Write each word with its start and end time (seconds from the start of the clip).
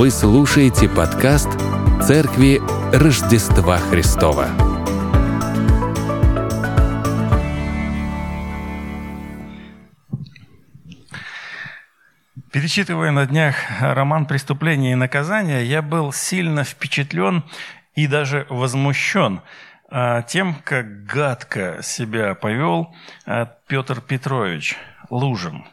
Вы 0.00 0.10
слушаете 0.10 0.88
подкаст 0.88 1.50
«Церкви 2.02 2.58
Рождества 2.90 3.76
Христова». 3.76 4.48
Перечитывая 12.50 13.10
на 13.10 13.26
днях 13.26 13.56
роман 13.78 14.24
«Преступление 14.24 14.92
и 14.92 14.94
наказание», 14.94 15.66
я 15.66 15.82
был 15.82 16.14
сильно 16.14 16.64
впечатлен 16.64 17.44
и 17.94 18.06
даже 18.06 18.46
возмущен 18.48 19.42
а, 19.90 20.22
тем, 20.22 20.54
как 20.64 21.04
гадко 21.04 21.80
себя 21.82 22.34
повел 22.34 22.94
а, 23.26 23.44
Петр 23.66 24.00
Петрович 24.00 24.78
Лужин 25.10 25.64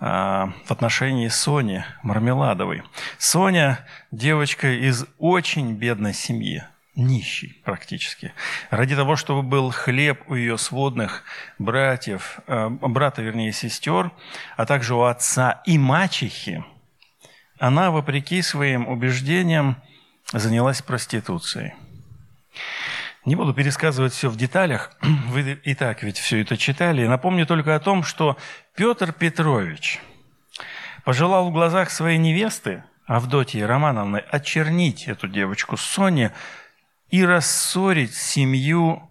а, 0.00 0.52
в 0.64 0.70
отношении 0.70 1.28
Сони 1.28 1.84
Мармеладовой. 2.02 2.82
Соня– 3.18 3.86
девочка 4.10 4.72
из 4.72 5.04
очень 5.18 5.74
бедной 5.74 6.14
семьи, 6.14 6.64
нищий 6.94 7.60
практически. 7.64 8.32
Ради 8.70 8.96
того, 8.96 9.16
чтобы 9.16 9.42
был 9.42 9.70
хлеб 9.70 10.22
у 10.28 10.34
ее 10.34 10.58
сводных 10.58 11.22
братьев, 11.58 12.40
брата, 12.46 13.22
вернее, 13.22 13.52
сестер, 13.52 14.10
а 14.56 14.66
также 14.66 14.94
у 14.94 15.02
отца 15.02 15.62
и 15.66 15.78
мачехи, 15.78 16.64
она, 17.58 17.90
вопреки 17.90 18.42
своим 18.42 18.88
убеждениям, 18.88 19.76
занялась 20.32 20.82
проституцией– 20.82 21.74
не 23.26 23.34
буду 23.34 23.52
пересказывать 23.52 24.12
все 24.12 24.30
в 24.30 24.36
деталях, 24.36 24.92
вы 25.02 25.58
и 25.64 25.74
так 25.74 26.04
ведь 26.04 26.16
все 26.16 26.42
это 26.42 26.56
читали. 26.56 27.06
Напомню 27.06 27.44
только 27.44 27.74
о 27.74 27.80
том, 27.80 28.04
что 28.04 28.36
Петр 28.76 29.12
Петрович 29.12 30.00
пожелал 31.04 31.48
в 31.48 31.52
глазах 31.52 31.90
своей 31.90 32.18
невесты, 32.18 32.84
Авдотьи 33.06 33.62
Романовны, 33.62 34.18
очернить 34.18 35.08
эту 35.08 35.28
девочку 35.28 35.76
Соне 35.76 36.32
и 37.08 37.24
рассорить 37.24 38.14
семью 38.14 39.08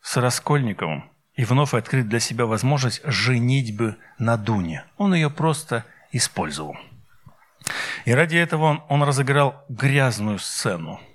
с 0.00 0.16
Раскольниковым 0.16 1.10
и 1.34 1.44
вновь 1.44 1.74
открыть 1.74 2.08
для 2.08 2.20
себя 2.20 2.46
возможность 2.46 3.02
женитьбы 3.04 3.96
на 4.18 4.36
Дуне. 4.36 4.84
Он 4.96 5.14
ее 5.14 5.30
просто 5.30 5.84
использовал. 6.12 6.76
И 8.04 8.12
ради 8.12 8.36
этого 8.36 8.64
он, 8.64 8.82
он 8.88 9.02
разыграл 9.02 9.64
грязную 9.68 10.38
сцену– 10.38 11.00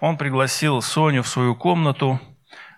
он 0.00 0.16
пригласил 0.16 0.82
Соню 0.82 1.22
в 1.22 1.28
свою 1.28 1.54
комнату. 1.54 2.20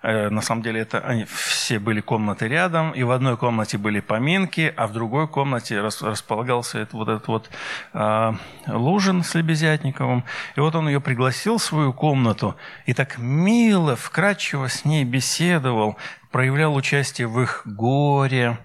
Э, 0.03 0.29
на 0.29 0.41
самом 0.41 0.63
деле 0.63 0.81
это 0.81 1.01
они 1.01 1.25
все 1.25 1.79
были 1.79 2.01
комнаты 2.01 2.49
рядом, 2.49 2.93
и 2.93 3.03
в 3.03 3.11
одной 3.11 3.37
комнате 3.37 3.79
были 3.79 4.01
поминки, 4.01 4.73
а 4.77 4.87
в 4.87 4.93
другой 4.93 5.29
комнате 5.29 5.81
располагался 5.81 6.79
это, 6.79 6.97
вот 6.97 7.09
этот 7.09 7.29
вот 7.29 7.51
э, 7.93 8.33
Лужин 8.67 9.23
с 9.23 9.35
Лебезятниковым. 9.35 10.25
И 10.57 10.61
вот 10.61 10.75
он 10.75 10.89
ее 10.89 11.01
пригласил 11.01 11.59
в 11.59 11.63
свою 11.63 11.93
комнату 11.93 12.57
и 12.85 12.95
так 12.95 13.19
мило, 13.19 13.97
вкрадчиво 13.97 14.69
с 14.69 14.85
ней 14.85 15.05
беседовал, 15.05 15.97
проявлял 16.31 16.75
участие 16.75 17.29
в 17.29 17.41
их 17.41 17.63
горе. 17.65 18.59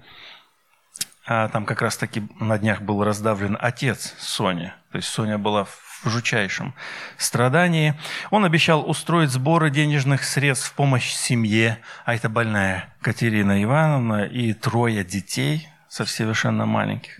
А 1.25 1.47
там 1.49 1.65
как 1.65 1.81
раз-таки 1.81 2.23
на 2.39 2.57
днях 2.57 2.81
был 2.81 3.03
раздавлен 3.03 3.57
отец 3.59 4.15
Сони. 4.19 4.73
То 4.91 4.97
есть 4.97 5.07
Соня 5.07 5.37
была 5.37 5.65
в 5.65 5.90
в 6.03 6.09
жучайшем 6.09 6.73
страдании. 7.17 7.95
Он 8.29 8.45
обещал 8.45 8.89
устроить 8.89 9.29
сборы 9.29 9.69
денежных 9.69 10.23
средств 10.23 10.69
в 10.69 10.73
помощь 10.73 11.11
семье, 11.11 11.79
а 12.05 12.15
это 12.15 12.29
больная 12.29 12.93
Катерина 13.01 13.61
Ивановна 13.63 14.25
и 14.25 14.53
трое 14.53 15.03
детей, 15.03 15.67
совершенно 15.87 16.65
маленьких. 16.65 17.19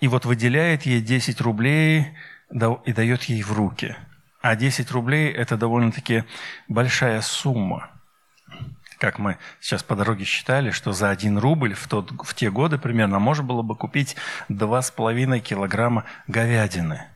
И 0.00 0.08
вот 0.08 0.24
выделяет 0.24 0.82
ей 0.84 1.00
10 1.00 1.40
рублей 1.40 2.16
и 2.50 2.92
дает 2.92 3.24
ей 3.24 3.42
в 3.42 3.52
руки. 3.52 3.96
А 4.42 4.56
10 4.56 4.90
рублей– 4.90 5.30
это 5.32 5.56
довольно-таки 5.56 6.24
большая 6.68 7.20
сумма 7.20 7.90
как 9.00 9.18
мы 9.18 9.38
сейчас 9.60 9.82
по 9.82 9.96
дороге 9.96 10.24
считали, 10.24 10.70
что 10.70 10.92
за 10.92 11.08
один 11.08 11.38
рубль 11.38 11.72
в, 11.72 11.88
тот, 11.88 12.12
в 12.22 12.34
те 12.34 12.50
годы 12.50 12.76
примерно 12.76 13.18
можно 13.18 13.42
было 13.42 13.62
бы 13.62 13.74
купить 13.74 14.14
2,5 14.50 15.40
килограмма 15.40 16.04
говядины. 16.28 17.06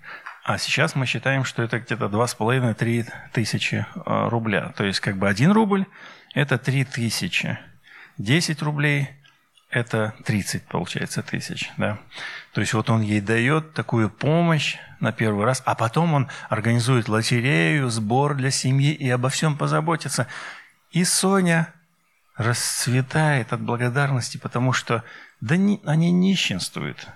А 0.44 0.58
сейчас 0.58 0.94
мы 0.94 1.06
считаем, 1.06 1.42
что 1.44 1.62
это 1.62 1.80
где-то 1.80 2.04
2,5-3 2.04 3.06
тысячи 3.32 3.86
э, 3.96 4.28
рубля. 4.28 4.74
То 4.76 4.84
есть 4.84 5.00
как 5.00 5.16
бы 5.16 5.26
1 5.26 5.50
рубль– 5.52 5.86
это 6.34 6.58
3 6.58 6.84
тысячи. 6.84 7.58
10 8.18 8.60
рублей– 8.60 9.08
это 9.70 10.14
30, 10.26 10.64
получается, 10.64 11.22
тысяч. 11.22 11.72
Да? 11.78 11.98
То 12.52 12.60
есть 12.60 12.74
вот 12.74 12.90
он 12.90 13.00
ей 13.00 13.22
дает 13.22 13.72
такую 13.72 14.10
помощь 14.10 14.76
на 15.00 15.12
первый 15.12 15.46
раз, 15.46 15.62
а 15.64 15.74
потом 15.74 16.12
он 16.12 16.28
организует 16.50 17.08
лотерею, 17.08 17.88
сбор 17.88 18.34
для 18.34 18.50
семьи 18.50 18.92
и 18.92 19.08
обо 19.08 19.30
всем 19.30 19.56
позаботится. 19.56 20.26
И 20.90 21.04
Соня 21.04 21.72
расцветает 22.36 23.54
от 23.54 23.62
благодарности, 23.62 24.36
потому 24.36 24.74
что 24.74 25.04
да 25.40 25.56
не, 25.56 25.80
они 25.86 26.12
нищенствуют. 26.12 27.08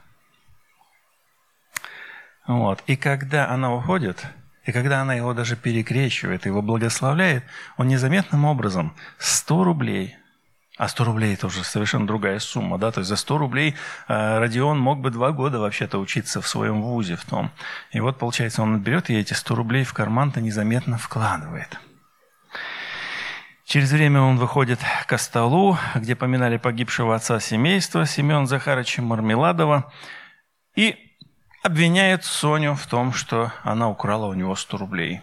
Вот. 2.48 2.82
И 2.86 2.97
когда 2.97 3.50
она 3.50 3.75
уходит, 3.75 4.26
и 4.64 4.72
когда 4.72 5.03
она 5.03 5.14
его 5.14 5.34
даже 5.34 5.54
перекрещивает, 5.54 6.47
его 6.47 6.62
благословляет, 6.62 7.44
он 7.76 7.88
незаметным 7.88 8.47
образом 8.47 8.94
100 9.19 9.64
рублей, 9.64 10.16
а 10.78 10.88
100 10.88 11.04
рублей 11.04 11.34
это 11.34 11.48
уже 11.48 11.62
совершенно 11.62 12.06
другая 12.06 12.38
сумма, 12.38 12.78
да, 12.78 12.91
то 12.91 13.00
есть 13.00 13.09
за 13.10 13.16
100 13.16 13.38
рублей 13.38 13.75
э, 14.09 14.38
Родион 14.38 14.78
мог 14.78 15.00
бы 15.00 15.10
два 15.10 15.32
года 15.32 15.59
вообще-то 15.59 15.98
учиться 15.98 16.41
в 16.41 16.48
своем 16.48 16.81
вузе 16.81 17.16
в 17.16 17.25
том. 17.26 17.50
И 17.92 18.00
вот, 18.00 18.19
получается, 18.19 18.62
он 18.62 18.80
берет 18.80 19.10
и 19.10 19.16
эти 19.16 19.34
100 19.34 19.54
рублей 19.54 19.84
в 19.84 19.92
карман-то 19.92 20.41
незаметно 20.41 20.97
вкладывает. 20.97 21.78
Через 23.66 23.92
время 23.92 24.22
он 24.22 24.38
выходит 24.38 24.80
к 25.06 25.19
столу, 25.19 25.76
где 25.94 26.16
поминали 26.16 26.56
погибшего 26.56 27.15
отца 27.15 27.41
семейства 27.41 28.06
Семен 28.06 28.47
Захаровича 28.47 29.03
Мармеладова, 29.03 29.92
и 30.75 31.08
обвиняет 31.63 32.25
Соню 32.25 32.75
в 32.75 32.87
том, 32.87 33.13
что 33.13 33.53
она 33.63 33.89
украла 33.89 34.27
у 34.27 34.35
него 34.35 34.55
100 34.55 34.77
рублей. 34.79 35.21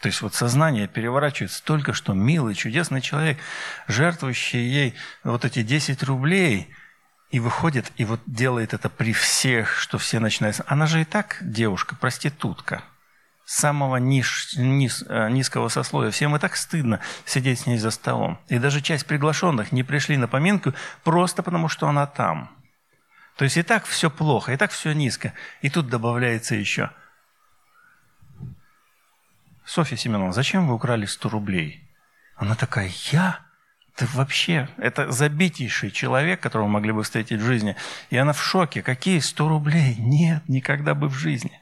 То 0.00 0.08
есть 0.08 0.20
вот 0.20 0.34
сознание 0.34 0.88
переворачивается 0.88 1.64
только 1.64 1.92
что 1.92 2.12
милый, 2.12 2.54
чудесный 2.54 3.00
человек, 3.00 3.38
жертвующий 3.88 4.60
ей 4.60 4.94
вот 5.24 5.44
эти 5.44 5.62
10 5.62 6.02
рублей, 6.02 6.72
и 7.30 7.40
выходит, 7.40 7.90
и 7.96 8.04
вот 8.04 8.20
делает 8.26 8.72
это 8.72 8.88
при 8.88 9.12
всех, 9.12 9.76
что 9.76 9.98
все 9.98 10.20
начинают... 10.20 10.60
Она 10.66 10.86
же 10.86 11.00
и 11.00 11.04
так 11.04 11.38
девушка, 11.40 11.96
проститутка, 11.96 12.84
самого 13.44 13.96
ниж, 13.96 14.54
низ, 14.56 15.04
э, 15.08 15.28
низкого 15.30 15.68
сословия. 15.68 16.12
Всем 16.12 16.36
и 16.36 16.38
так 16.38 16.56
стыдно 16.56 17.00
сидеть 17.24 17.60
с 17.60 17.66
ней 17.66 17.78
за 17.78 17.90
столом. 17.90 18.38
И 18.48 18.58
даже 18.58 18.80
часть 18.80 19.06
приглашенных 19.06 19.72
не 19.72 19.82
пришли 19.82 20.16
на 20.16 20.28
поминку 20.28 20.72
просто 21.02 21.42
потому, 21.42 21.68
что 21.68 21.88
она 21.88 22.06
там– 22.06 22.50
то 23.36 23.44
есть 23.44 23.56
и 23.56 23.62
так 23.62 23.84
все 23.84 24.10
плохо, 24.10 24.52
и 24.52 24.56
так 24.56 24.70
все 24.70 24.92
низко. 24.92 25.34
И 25.60 25.68
тут 25.68 25.88
добавляется 25.88 26.54
еще. 26.54 26.90
Софья 29.64 29.96
Семеновна, 29.96 30.32
зачем 30.32 30.66
вы 30.66 30.74
украли 30.74 31.04
100 31.04 31.28
рублей? 31.28 31.86
Она 32.36 32.54
такая, 32.54 32.90
я? 33.12 33.40
Ты 33.94 34.06
вообще, 34.14 34.68
это 34.78 35.10
забитейший 35.10 35.90
человек, 35.90 36.40
которого 36.40 36.68
могли 36.68 36.92
бы 36.92 37.02
встретить 37.02 37.40
в 37.40 37.44
жизни. 37.44 37.76
И 38.10 38.16
она 38.16 38.32
в 38.32 38.42
шоке. 38.42 38.82
Какие 38.82 39.18
100 39.18 39.48
рублей? 39.48 39.96
Нет, 39.98 40.48
никогда 40.48 40.94
бы 40.94 41.08
в 41.08 41.14
жизни. 41.14 41.60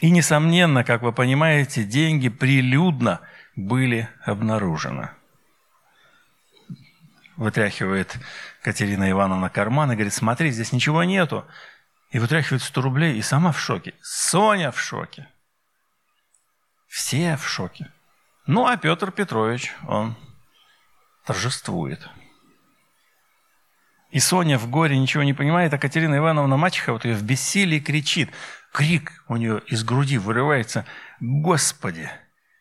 И, 0.00 0.10
несомненно, 0.10 0.82
как 0.82 1.02
вы 1.02 1.12
понимаете, 1.12 1.84
деньги 1.84 2.28
прилюдно 2.28 3.20
были 3.54 4.08
обнаружены. 4.24 5.10
Вытряхивает 7.36 8.16
Катерина 8.62 9.10
Ивановна 9.10 9.50
карман 9.50 9.90
и 9.90 9.94
говорит, 9.94 10.14
смотри, 10.14 10.50
здесь 10.50 10.72
ничего 10.72 11.02
нету. 11.02 11.44
И 12.10 12.18
вытряхивает 12.18 12.62
100 12.62 12.80
рублей, 12.80 13.18
и 13.18 13.22
сама 13.22 13.50
в 13.50 13.60
шоке. 13.60 13.94
Соня 14.02 14.70
в 14.70 14.80
шоке. 14.80 15.28
Все 16.86 17.36
в 17.36 17.46
шоке. 17.48 17.90
Ну, 18.46 18.66
а 18.66 18.76
Петр 18.76 19.10
Петрович, 19.10 19.74
он 19.88 20.16
торжествует. 21.26 22.08
И 24.10 24.20
Соня 24.20 24.58
в 24.58 24.70
горе 24.70 24.96
ничего 24.96 25.24
не 25.24 25.32
понимает, 25.32 25.74
а 25.74 25.78
Катерина 25.78 26.18
Ивановна 26.18 26.56
мачеха 26.56 26.92
вот 26.92 27.04
ее 27.04 27.16
в 27.16 27.24
бессилии 27.24 27.80
кричит. 27.80 28.30
Крик 28.72 29.24
у 29.26 29.36
нее 29.36 29.60
из 29.66 29.82
груди 29.82 30.18
вырывается. 30.18 30.86
«Господи, 31.18 32.08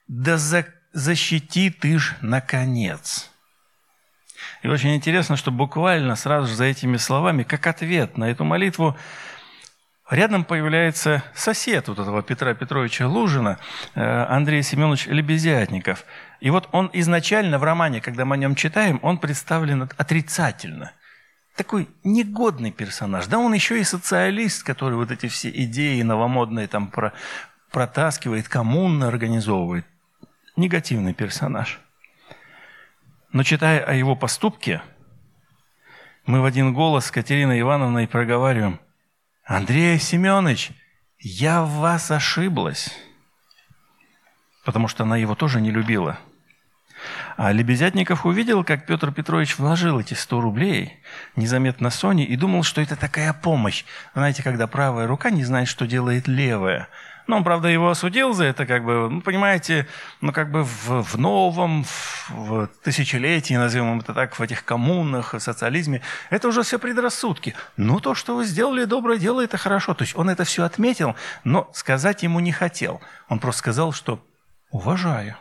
да 0.07 0.37
за, 0.37 0.65
защити 0.93 1.69
ты 1.69 1.99
ж 1.99 2.15
наконец!» 2.21 3.32
И 4.61 4.67
очень 4.67 4.95
интересно, 4.95 5.35
что 5.35 5.51
буквально 5.51 6.15
сразу 6.15 6.47
же 6.47 6.55
за 6.55 6.65
этими 6.65 6.97
словами, 6.97 7.43
как 7.43 7.67
ответ 7.67 8.17
на 8.17 8.29
эту 8.31 8.43
молитву, 8.43 8.97
рядом 10.09 10.45
появляется 10.45 11.23
сосед 11.33 11.87
вот 11.87 11.99
этого 11.99 12.21
Петра 12.23 12.53
Петровича 12.53 13.07
Лужина, 13.07 13.57
э, 13.95 14.01
Андрей 14.01 14.63
Семенович 14.63 15.07
Лебезятников. 15.07 16.05
И 16.39 16.49
вот 16.49 16.69
он 16.71 16.89
изначально 16.93 17.57
в 17.57 17.63
романе, 17.63 18.01
когда 18.01 18.25
мы 18.25 18.35
о 18.35 18.37
нем 18.37 18.55
читаем, 18.55 18.99
он 19.01 19.17
представлен 19.17 19.89
отрицательно. 19.97 20.91
такой 21.55 21.87
негодный 22.03 22.71
персонаж. 22.71 23.27
Да 23.27 23.37
он 23.37 23.53
еще 23.53 23.79
и 23.79 23.83
социалист, 23.83 24.63
который 24.63 24.95
вот 24.95 25.11
эти 25.11 25.27
все 25.27 25.49
идеи 25.49 26.01
новомодные 26.01 26.67
там 26.67 26.87
про, 26.87 27.13
протаскивает, 27.71 28.47
коммуны 28.47 29.05
организовывает. 29.05 29.85
Негативный 30.55 31.13
персонаж. 31.13 31.79
Но 33.33 33.43
читая 33.43 33.83
о 33.83 33.93
его 33.93 34.15
поступке, 34.15 34.81
мы 36.25 36.39
в 36.39 36.45
один 36.45 36.73
голос 36.73 37.07
с 37.07 37.11
Катериной 37.11 37.59
Ивановной 37.59 38.07
проговариваем, 38.07 38.79
«Андрей 39.43 39.99
Семенович, 39.99 40.71
я 41.19 41.63
в 41.63 41.71
вас 41.71 42.11
ошиблась». 42.11 42.95
Потому 44.63 44.87
что 44.87 45.03
она 45.03 45.17
его 45.17 45.35
тоже 45.35 45.59
не 45.59 45.71
любила– 45.71 46.17
а 47.35 47.51
Лебезятников 47.51 48.25
увидел, 48.25 48.63
как 48.63 48.85
Петр 48.85 49.11
Петрович 49.11 49.57
вложил 49.57 49.99
эти 49.99 50.13
100 50.13 50.41
рублей 50.41 51.01
незаметно 51.35 51.89
Соне 51.89 52.25
и 52.25 52.35
думал, 52.35 52.63
что 52.63 52.81
это 52.81 52.95
такая 52.95 53.33
помощь. 53.33 53.85
Знаете, 54.13 54.43
когда 54.43 54.67
правая 54.67 55.07
рука 55.07 55.29
не 55.29 55.43
знает, 55.43 55.67
что 55.67 55.87
делает 55.87 56.27
левая. 56.27 56.89
Ну, 57.27 57.37
он, 57.37 57.43
правда, 57.43 57.69
его 57.69 57.89
осудил 57.89 58.33
за 58.33 58.45
это, 58.45 58.65
как 58.65 58.83
бы, 58.83 59.09
ну, 59.09 59.21
понимаете, 59.21 59.87
ну, 60.21 60.33
как 60.33 60.51
бы 60.51 60.63
в, 60.63 61.03
в 61.03 61.17
новом, 61.17 61.83
в, 61.83 62.29
в 62.29 62.67
тысячелетии, 62.83 63.53
назовем 63.53 63.99
это 63.99 64.13
так, 64.13 64.37
в 64.37 64.41
этих 64.41 64.65
коммунах, 64.65 65.33
в 65.33 65.39
социализме, 65.39 66.01
это 66.29 66.49
уже 66.49 66.63
все 66.63 66.79
предрассудки. 66.79 67.55
Ну, 67.77 67.99
то, 67.99 68.13
что 68.13 68.35
вы 68.35 68.45
сделали 68.45 68.83
доброе 68.83 69.17
дело, 69.17 69.41
это 69.41 69.57
хорошо. 69.57 69.93
То 69.93 70.03
есть 70.03 70.15
он 70.17 70.29
это 70.29 70.43
все 70.43 70.63
отметил, 70.63 71.15
но 71.43 71.69
сказать 71.73 72.23
ему 72.23 72.39
не 72.41 72.51
хотел. 72.51 73.01
Он 73.29 73.39
просто 73.39 73.59
сказал, 73.59 73.93
что 73.93 74.25
уважаю. 74.69 75.37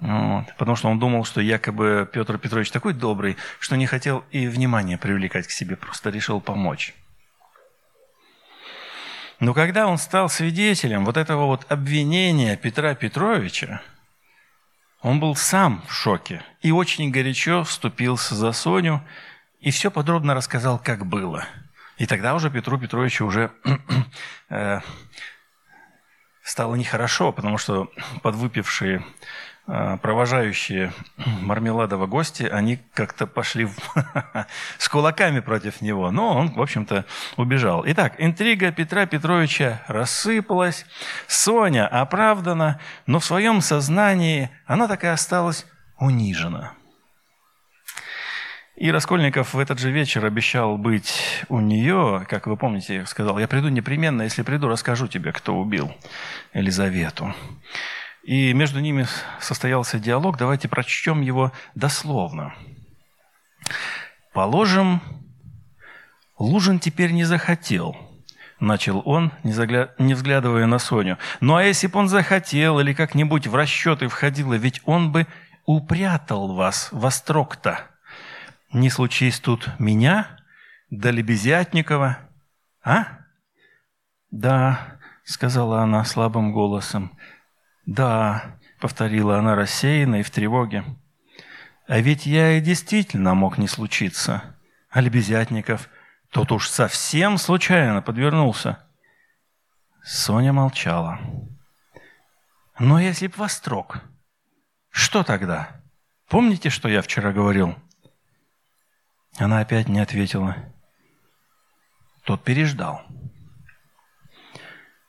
Вот. 0.00 0.44
Потому 0.58 0.76
что 0.76 0.88
он 0.88 0.98
думал, 0.98 1.24
что 1.24 1.40
якобы 1.40 2.08
Петр 2.12 2.38
Петрович 2.38 2.70
такой 2.70 2.92
добрый, 2.92 3.36
что 3.58 3.76
не 3.76 3.86
хотел 3.86 4.24
и 4.30 4.46
внимание 4.46 4.98
привлекать 4.98 5.46
к 5.46 5.50
себе, 5.50 5.76
просто 5.76 6.10
решил 6.10 6.40
помочь. 6.40 6.94
Но 9.44 9.52
когда 9.52 9.86
он 9.86 9.98
стал 9.98 10.30
свидетелем 10.30 11.04
вот 11.04 11.18
этого 11.18 11.44
вот 11.44 11.70
обвинения 11.70 12.56
Петра 12.56 12.94
Петровича, 12.94 13.82
он 15.02 15.20
был 15.20 15.36
сам 15.36 15.84
в 15.86 15.92
шоке 15.92 16.42
и 16.62 16.72
очень 16.72 17.10
горячо 17.10 17.62
вступился 17.62 18.34
за 18.36 18.52
Соню 18.52 19.06
и 19.60 19.70
все 19.70 19.90
подробно 19.90 20.32
рассказал, 20.32 20.78
как 20.78 21.04
было. 21.04 21.44
И 21.98 22.06
тогда 22.06 22.34
уже 22.34 22.48
Петру 22.48 22.78
Петровичу 22.78 23.26
уже 23.26 23.52
э, 24.48 24.80
стало 26.42 26.76
нехорошо, 26.76 27.30
потому 27.30 27.58
что 27.58 27.92
подвыпившие 28.22 29.04
провожающие 29.66 30.92
Мармеладова 31.40 32.06
гости, 32.06 32.42
они 32.42 32.78
как-то 32.92 33.26
пошли 33.26 33.68
с 34.78 34.88
кулаками 34.88 35.40
против 35.40 35.80
него. 35.80 36.10
Но 36.10 36.36
он, 36.36 36.52
в 36.52 36.60
общем-то, 36.60 37.06
убежал. 37.36 37.82
Итак, 37.86 38.14
интрига 38.18 38.72
Петра 38.72 39.06
Петровича 39.06 39.82
рассыпалась. 39.88 40.84
Соня 41.26 41.86
оправдана, 41.86 42.80
но 43.06 43.20
в 43.20 43.24
своем 43.24 43.60
сознании 43.60 44.50
она 44.66 44.86
так 44.86 45.04
и 45.04 45.08
осталась 45.08 45.66
унижена. 45.98 46.72
И 48.76 48.90
Раскольников 48.90 49.54
в 49.54 49.58
этот 49.58 49.78
же 49.78 49.92
вечер 49.92 50.24
обещал 50.24 50.76
быть 50.76 51.44
у 51.48 51.60
нее, 51.60 52.26
как 52.28 52.48
вы 52.48 52.56
помните, 52.56 53.06
сказал, 53.06 53.38
я 53.38 53.46
приду 53.46 53.68
непременно, 53.68 54.22
если 54.22 54.42
приду, 54.42 54.68
расскажу 54.68 55.06
тебе, 55.06 55.30
кто 55.30 55.54
убил 55.54 55.94
Елизавету. 56.52 57.32
И 58.24 58.54
между 58.54 58.80
ними 58.80 59.06
состоялся 59.38 59.98
диалог. 59.98 60.38
Давайте 60.38 60.66
прочтем 60.66 61.20
его 61.20 61.52
дословно. 61.74 62.54
«Положим, 64.32 65.00
Лужин 66.38 66.78
теперь 66.80 67.12
не 67.12 67.24
захотел»,– 67.24 67.96
начал 68.60 69.02
он, 69.04 69.32
не, 69.42 69.52
загля... 69.52 69.94
не 69.98 70.14
взглядывая 70.14 70.66
на 70.66 70.78
Соню. 70.78 71.18
«Ну 71.40 71.54
а 71.54 71.62
если 71.62 71.86
бы 71.86 71.98
он 71.98 72.08
захотел 72.08 72.80
или 72.80 72.94
как-нибудь 72.94 73.46
в 73.46 73.54
расчеты 73.54 74.08
входило, 74.08 74.54
ведь 74.54 74.80
он 74.86 75.12
бы 75.12 75.26
упрятал 75.66 76.54
вас 76.54 76.88
во 76.92 77.10
строк-то. 77.10 77.78
Не 78.72 78.90
случись 78.90 79.38
тут 79.38 79.68
меня, 79.78 80.38
да 80.90 81.10
Лебезятникова, 81.10 82.18
а?» 82.82 83.06
«Да»,– 84.30 84.98
сказала 85.24 85.82
она 85.82 86.04
слабым 86.04 86.52
голосом,– 86.52 87.12
«Да»,— 87.86 88.58
повторила 88.80 89.38
она 89.38 89.54
рассеянно 89.54 90.16
и 90.16 90.22
в 90.22 90.30
тревоге. 90.30 90.84
«А 91.86 91.98
ведь 92.00 92.26
я 92.26 92.52
и 92.52 92.60
действительно 92.60 93.34
мог 93.34 93.58
не 93.58 93.68
случиться. 93.68 94.56
А 94.90 95.00
Лебезятников, 95.00 95.88
тот 96.30 96.50
уж 96.52 96.68
совсем 96.68 97.36
случайно 97.36 98.00
подвернулся». 98.00 98.78
Соня 100.02 100.52
молчала. 100.52 101.18
«Но 102.78 102.98
если 102.98 103.26
б 103.26 103.34
вострок, 103.36 104.02
что 104.90 105.22
тогда? 105.22 105.82
Помните, 106.28 106.70
что 106.70 106.88
я 106.88 107.02
вчера 107.02 107.32
говорил?» 107.32 107.76
Она 109.38 109.60
опять 109.60 109.88
не 109.88 110.00
ответила. 110.00 110.56
Тот 112.24 112.44
переждал. 112.44 113.02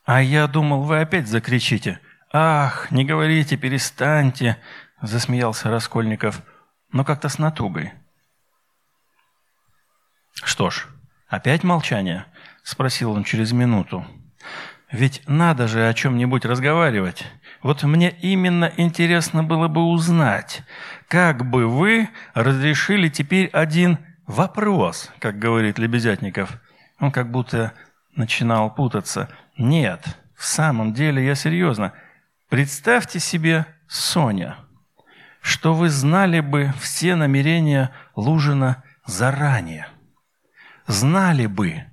«А 0.04 0.22
я 0.22 0.48
думал, 0.48 0.84
вы 0.84 1.00
опять 1.00 1.28
закричите. 1.28 2.00
«Ах, 2.38 2.92
не 2.92 3.06
говорите, 3.06 3.56
перестаньте!»– 3.56 4.58
засмеялся 5.02 5.70
Раскольников, 5.70 6.42
но 6.92 7.06
как-то 7.06 7.30
с 7.30 7.40
натугой. 7.40 7.94
«Что 10.44 10.70
ж, 10.70 10.86
опять 11.30 11.64
молчание?»– 11.64 12.26
спросил 12.64 13.12
он 13.14 13.24
через 13.24 13.54
минуту. 13.54 14.06
«Ведь 14.92 15.22
надо 15.28 15.70
же 15.70 15.88
о 15.88 15.94
чем-нибудь 15.94 16.44
разговаривать. 16.44 17.24
Вот 17.64 17.84
мне 17.84 18.12
именно 18.12 18.70
интересно 18.76 19.42
было 19.42 19.70
бы 19.70 19.84
узнать, 19.86 20.64
как 21.08 21.50
бы 21.50 21.70
вы 21.70 22.10
разрешили 22.34 23.08
теперь 23.08 23.48
один 23.48 23.98
вопрос, 24.28 25.10
как 25.20 25.40
говорит 25.40 25.80
Лебезятников». 25.80 26.60
Он 27.00 27.14
как 27.14 27.32
будто 27.32 27.72
начинал 28.14 28.76
путаться. 28.76 29.30
«Нет, 29.58 30.20
в 30.36 30.44
самом 30.44 30.94
деле 30.94 31.26
я 31.26 31.36
серьезно– 31.36 31.94
Представьте 32.50 33.20
себе, 33.20 33.66
Соня, 33.88 34.58
что 35.42 35.74
вы 35.74 35.90
знали 35.90 36.40
бы 36.40 36.74
все 36.80 37.16
намерения 37.16 37.92
Лужина 38.16 38.84
заранее. 39.06 39.88
Знали 40.88 41.48
бы, 41.48 41.84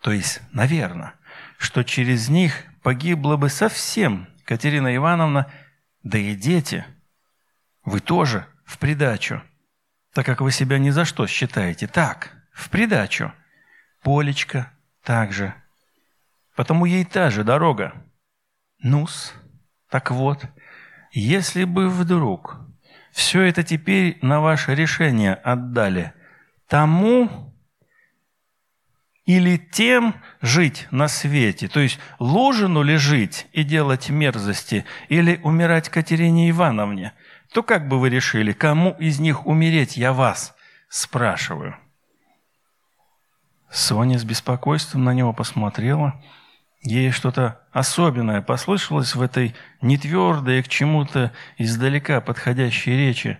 то 0.00 0.12
есть, 0.12 0.42
наверное, 0.52 1.14
что 1.56 1.82
через 1.82 2.28
них 2.28 2.64
погибла 2.82 3.36
бы 3.36 3.48
совсем 3.48 4.28
Катерина 4.44 4.94
Ивановна, 4.94 5.50
да 6.02 6.18
и 6.18 6.34
дети. 6.34 6.84
Вы 7.84 8.00
тоже 8.00 8.46
в 8.66 8.78
придачу, 8.78 9.42
так 10.12 10.26
как 10.26 10.42
вы 10.42 10.52
себя 10.52 10.78
ни 10.78 10.90
за 10.90 11.06
что 11.06 11.26
считаете. 11.26 11.86
Так, 11.86 12.30
в 12.52 12.68
придачу. 12.68 13.32
Полечка 14.02 14.70
также. 15.02 15.54
Потому 16.54 16.84
ей 16.84 17.04
та 17.04 17.30
же 17.30 17.42
дорога. 17.42 17.94
Нус, 18.78 19.34
так 19.94 20.10
вот, 20.10 20.44
если 21.12 21.62
бы 21.62 21.88
вдруг 21.88 22.56
все 23.12 23.42
это 23.42 23.62
теперь 23.62 24.18
на 24.22 24.40
ваше 24.40 24.74
решение 24.74 25.34
отдали 25.34 26.14
тому 26.66 27.54
или 29.24 29.56
тем 29.56 30.16
жить 30.40 30.88
на 30.90 31.06
свете, 31.06 31.68
то 31.68 31.78
есть 31.78 32.00
Лужину 32.18 32.82
ли 32.82 32.96
жить 32.96 33.46
и 33.52 33.62
делать 33.62 34.10
мерзости, 34.10 34.84
или 35.08 35.38
умирать 35.44 35.90
Катерине 35.90 36.50
Ивановне, 36.50 37.12
то 37.52 37.62
как 37.62 37.86
бы 37.86 38.00
вы 38.00 38.08
решили, 38.10 38.50
кому 38.50 38.96
из 38.98 39.20
них 39.20 39.46
умереть, 39.46 39.96
я 39.96 40.12
вас 40.12 40.56
спрашиваю. 40.88 41.76
Соня 43.70 44.18
с 44.18 44.24
беспокойством 44.24 45.04
на 45.04 45.14
него 45.14 45.32
посмотрела– 45.32 46.20
Ей 46.84 47.10
что-то 47.12 47.62
особенное 47.72 48.42
послышалось 48.42 49.14
в 49.14 49.22
этой 49.22 49.54
нетвердой 49.80 50.62
к 50.62 50.68
чему-то 50.68 51.32
издалека 51.56 52.20
подходящей 52.20 52.94
речи. 52.94 53.38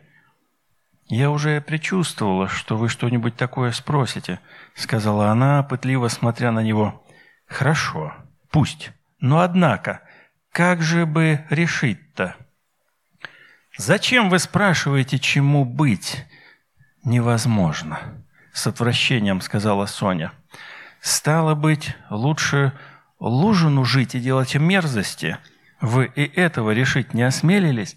«Я 1.09 1.31
уже 1.31 1.61
предчувствовала, 1.61 2.49
что 2.49 2.79
вы 2.79 2.89
что-нибудь 2.89 3.37
такое 3.37 3.73
спросите»,— 3.73 4.41
сказала 4.75 5.31
она, 5.31 5.63
пытливо 5.63 6.09
смотря 6.09 6.53
на 6.53 6.61
него. 6.61 7.07
«Хорошо, 7.47 8.15
пусть. 8.51 8.93
Но 9.21 9.41
однако, 9.41 10.01
как 10.51 10.81
же 10.81 11.05
бы 11.05 11.45
решить-то?» 11.51 12.37
«Зачем 13.77 14.31
вы 14.31 14.39
спрашиваете, 14.39 15.19
чему 15.19 15.67
быть?» 15.67 16.25
«Невозможно»,— 17.05 18.25
с 18.55 18.67
отвращением 18.67 19.43
сказала 19.43 19.85
Соня. 19.85 20.33
«Стало 21.03 21.55
быть, 21.55 21.95
лучше 22.09 22.73
Лужину 23.25 23.87
жить 23.87 24.15
и 24.15 24.21
делать 24.21 24.55
мерзости, 24.55 25.39
вы 25.81 26.13
и 26.15 26.25
этого 26.39 26.73
решить 26.73 27.15
не 27.15 27.23
осмелились? 27.23 27.97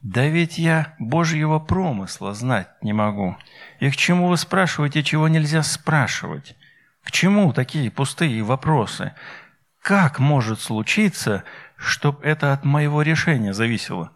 Да 0.00 0.28
ведь 0.28 0.58
я 0.58 0.94
Божьего 1.00 1.58
промысла 1.58 2.32
знать 2.32 2.68
не 2.82 2.92
могу. 2.92 3.36
И 3.80 3.90
к 3.90 3.96
чему 3.96 4.28
вы 4.28 4.36
спрашиваете, 4.36 5.02
чего 5.02 5.26
нельзя 5.26 5.64
спрашивать? 5.64 6.54
К 7.02 7.10
чему 7.10 7.52
такие 7.52 7.90
пустые 7.90 8.44
вопросы? 8.44 9.12
Как 9.82 10.20
может 10.20 10.60
случиться, 10.60 11.42
чтоб 11.76 12.22
это 12.22 12.52
от 12.52 12.64
моего 12.64 13.02
решения 13.02 13.52
зависело? 13.52 14.12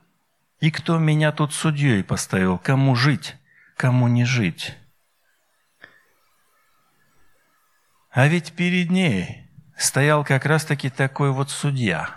И 0.61 0.71
кто 0.71 0.99
меня 0.99 1.33
тут 1.33 1.53
судьей 1.53 2.05
поставил? 2.05 2.59
Кому 2.59 2.95
жить, 2.95 3.35
кому 3.77 4.07
не 4.07 4.25
жить? 4.25 4.77
А 8.13 8.29
ведь 8.29 8.53
перед 8.53 8.91
ней 8.91 9.50
стоял 9.81 10.25
как 10.25 10.45
раз-таки 10.45 10.91
такой 10.91 11.33
вот 11.33 11.51
судья, 11.51 12.11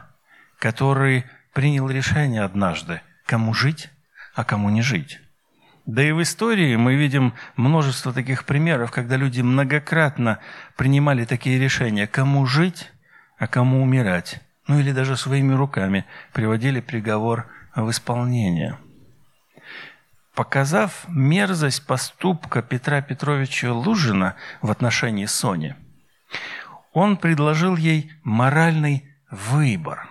который 0.60 1.26
принял 1.54 1.90
решение 1.90 2.42
однажды, 2.44 3.02
кому 3.26 3.54
жить, 3.54 3.90
а 4.36 4.44
кому 4.44 4.70
не 4.70 4.82
жить. 4.82 5.20
Да 5.86 6.04
и 6.04 6.12
в 6.12 6.22
истории 6.22 6.76
мы 6.76 6.96
видим 6.96 7.34
множество 7.56 8.12
таких 8.12 8.46
примеров, 8.46 8.92
когда 8.92 9.16
люди 9.16 9.42
многократно 9.42 10.40
принимали 10.76 11.24
такие 11.24 11.58
решения, 11.58 12.06
кому 12.06 12.46
жить, 12.46 12.92
а 13.38 13.48
кому 13.48 13.82
умирать. 13.82 14.42
Ну 14.68 14.80
или 14.80 14.92
даже 14.92 15.16
своими 15.16 15.54
руками 15.54 16.06
приводили 16.34 16.82
приговор 16.82 17.48
в 17.76 17.90
исполнение. 17.90 18.78
Показав 20.36 21.06
мерзость 21.08 21.86
поступка 21.86 22.62
Петра 22.62 23.02
Петровича 23.02 23.72
Лужина 23.72 24.36
в 24.62 24.70
отношении 24.70 25.26
Сони– 25.26 25.76
он 26.94 27.18
предложил 27.18 27.76
ей 27.76 28.12
моральный 28.24 29.08
выбор. 29.30 30.10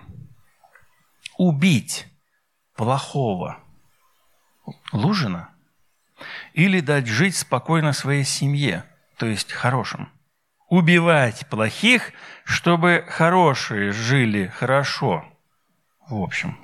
Убить 1.37 2.07
плохого 2.75 3.59
Лужина 4.91 5.49
или 6.53 6.79
дать 6.79 7.07
жить 7.07 7.35
спокойно 7.35 7.93
своей 7.93 8.23
семье, 8.23 8.85
то 9.17 9.25
есть 9.25 9.51
хорошим. 9.51 10.09
Убивать 10.69 11.47
плохих, 11.49 12.13
чтобы 12.45 13.05
хорошие 13.07 13.91
жили 13.91 14.47
хорошо. 14.47 15.25
В 16.07 16.21
общем, 16.21 16.57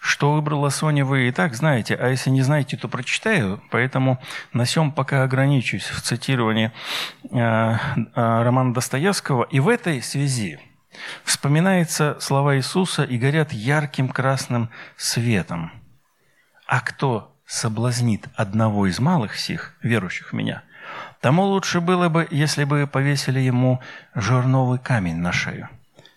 что 0.00 0.32
выбрала 0.32 0.70
Соня, 0.70 1.04
вы 1.04 1.28
и 1.28 1.32
так 1.32 1.54
знаете, 1.54 1.94
а 1.94 2.08
если 2.08 2.30
не 2.30 2.40
знаете, 2.40 2.78
то 2.78 2.88
прочитаю, 2.88 3.62
поэтому 3.70 4.18
на 4.54 4.64
сем 4.64 4.92
пока 4.92 5.22
ограничусь 5.22 5.84
в 5.84 6.00
цитировании 6.00 6.72
э, 7.30 7.36
э, 7.36 7.76
романа 8.14 8.72
Достоевского. 8.72 9.44
И 9.44 9.60
в 9.60 9.68
этой 9.68 10.00
связи 10.00 10.58
вспоминаются 11.22 12.16
слова 12.18 12.56
Иисуса 12.56 13.04
и 13.04 13.18
горят 13.18 13.52
ярким 13.52 14.08
красным 14.08 14.70
светом. 14.96 15.70
«А 16.66 16.80
кто 16.80 17.36
соблазнит 17.44 18.26
одного 18.34 18.86
из 18.86 19.00
малых 19.00 19.36
сих, 19.36 19.74
верующих 19.82 20.30
в 20.30 20.32
Меня, 20.32 20.62
тому 21.20 21.42
лучше 21.42 21.80
было 21.80 22.08
бы, 22.08 22.26
если 22.30 22.64
бы 22.64 22.86
повесили 22.86 23.40
ему 23.40 23.82
жерновый 24.14 24.78
камень 24.78 25.16
на 25.16 25.30
шею 25.30 25.68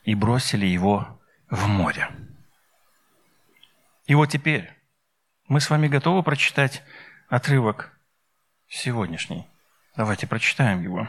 и 0.06 0.16
бросили 0.16 0.66
его 0.66 1.20
в 1.50 1.68
море». 1.68 2.10
И 4.06 4.16
вот 4.16 4.30
теперь 4.30 4.70
мы 5.48 5.62
с 5.62 5.70
вами 5.70 5.88
готовы 5.88 6.24
прочитать 6.24 6.84
отрывок 7.30 7.98
сегодняшний. 8.68 9.48
Давайте 9.96 10.28
прочитаем 10.28 10.82
его. 10.82 11.08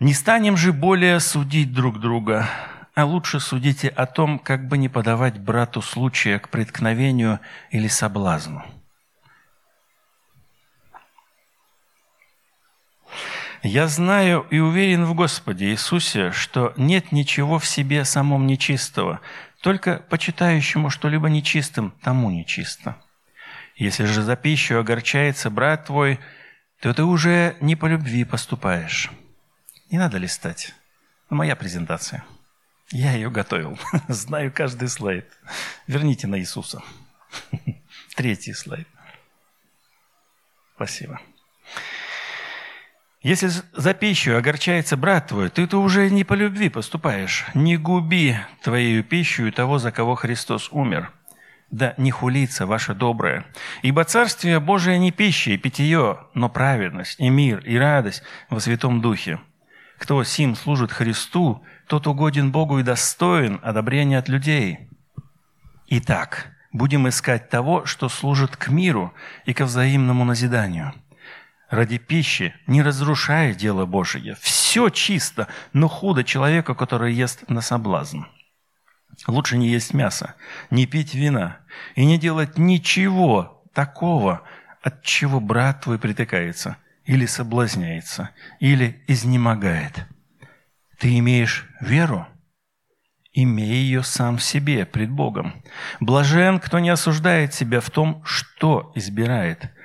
«Не 0.00 0.14
станем 0.14 0.56
же 0.56 0.72
более 0.72 1.20
судить 1.20 1.72
друг 1.72 2.00
друга, 2.00 2.48
а 2.94 3.04
лучше 3.04 3.38
судите 3.38 3.88
о 3.88 4.06
том, 4.06 4.38
как 4.38 4.66
бы 4.66 4.78
не 4.78 4.88
подавать 4.88 5.38
брату 5.38 5.82
случая 5.82 6.38
к 6.38 6.48
преткновению 6.48 7.38
или 7.70 7.86
соблазну». 7.86 8.64
Я 13.62 13.88
знаю 13.88 14.46
и 14.50 14.58
уверен 14.58 15.04
в 15.04 15.12
Господе 15.12 15.66
Иисусе, 15.66 16.32
что 16.32 16.72
нет 16.78 17.12
ничего 17.12 17.58
в 17.58 17.66
себе 17.66 18.06
самом 18.06 18.46
нечистого, 18.46 19.20
только 19.60 19.98
почитающему 20.08 20.90
что-либо 20.90 21.28
нечистым, 21.28 21.92
тому 22.02 22.30
нечисто. 22.30 22.96
Если 23.76 24.04
же 24.04 24.22
за 24.22 24.36
пищу 24.36 24.78
огорчается 24.78 25.50
брат 25.50 25.86
твой, 25.86 26.18
то 26.80 26.92
ты 26.94 27.02
уже 27.02 27.56
не 27.60 27.76
по 27.76 27.86
любви 27.86 28.24
поступаешь. 28.24 29.10
Не 29.90 29.98
надо 29.98 30.18
листать. 30.18 30.74
Моя 31.28 31.56
презентация. 31.56 32.24
Я 32.90 33.12
ее 33.12 33.30
готовил. 33.30 33.78
Знаю 34.08 34.52
каждый 34.52 34.88
слайд. 34.88 35.26
Верните 35.86 36.26
на 36.26 36.38
Иисуса. 36.38 36.82
Третий 38.16 38.52
слайд. 38.52 38.88
Спасибо. 40.74 41.20
Если 43.22 43.50
за 43.74 43.92
пищу 43.92 44.34
огорчается 44.34 44.96
брат 44.96 45.26
твой, 45.26 45.50
ты, 45.50 45.66
ты 45.66 45.76
уже 45.76 46.08
не 46.08 46.24
по 46.24 46.32
любви 46.32 46.70
поступаешь. 46.70 47.44
Не 47.52 47.76
губи 47.76 48.38
твоею 48.62 49.04
пищу 49.04 49.52
того, 49.52 49.78
за 49.78 49.92
кого 49.92 50.14
Христос 50.14 50.68
умер. 50.72 51.12
Да 51.70 51.92
не 51.98 52.10
хулится 52.10 52.64
ваше 52.64 52.94
доброе. 52.94 53.44
Ибо 53.82 54.04
Царствие 54.04 54.58
Божие 54.58 54.98
не 54.98 55.12
пища 55.12 55.50
и 55.50 55.58
питье, 55.58 56.20
но 56.32 56.48
праведность 56.48 57.20
и 57.20 57.28
мир 57.28 57.58
и 57.58 57.76
радость 57.76 58.22
во 58.48 58.58
Святом 58.58 59.02
Духе. 59.02 59.38
Кто 59.98 60.24
сим 60.24 60.56
служит 60.56 60.90
Христу, 60.90 61.62
тот 61.88 62.06
угоден 62.06 62.50
Богу 62.50 62.78
и 62.78 62.82
достоин 62.82 63.60
одобрения 63.62 64.16
от 64.16 64.30
людей. 64.30 64.88
Итак, 65.88 66.52
будем 66.72 67.06
искать 67.06 67.50
того, 67.50 67.84
что 67.84 68.08
служит 68.08 68.56
к 68.56 68.68
миру 68.68 69.12
и 69.44 69.52
ко 69.52 69.66
взаимному 69.66 70.24
назиданию– 70.24 70.94
ради 71.70 71.98
пищи, 71.98 72.54
не 72.66 72.82
разрушая 72.82 73.54
дело 73.54 73.86
Божие. 73.86 74.36
Все 74.40 74.90
чисто, 74.90 75.48
но 75.72 75.88
худо 75.88 76.24
человеку, 76.24 76.74
который 76.74 77.14
ест 77.14 77.48
на 77.48 77.60
соблазн. 77.60 78.22
Лучше 79.26 79.56
не 79.56 79.68
есть 79.68 79.94
мясо, 79.94 80.34
не 80.70 80.86
пить 80.86 81.14
вина 81.14 81.58
и 81.94 82.04
не 82.04 82.18
делать 82.18 82.58
ничего 82.58 83.64
такого, 83.72 84.42
от 84.82 85.02
чего 85.02 85.40
брат 85.40 85.82
твой 85.82 85.98
притыкается, 85.98 86.76
или 87.04 87.26
соблазняется, 87.26 88.30
или 88.60 89.02
изнемогает. 89.06 90.06
Ты 90.98 91.18
имеешь 91.18 91.68
веру? 91.80 92.26
Имей 93.32 93.84
ее 93.84 94.02
сам 94.02 94.38
в 94.38 94.42
себе, 94.42 94.84
пред 94.84 95.10
Богом. 95.10 95.62
Блажен, 96.00 96.58
кто 96.58 96.80
не 96.80 96.90
осуждает 96.90 97.54
себя 97.54 97.80
в 97.80 97.90
том, 97.90 98.22
что 98.24 98.90
избирает– 98.96 99.70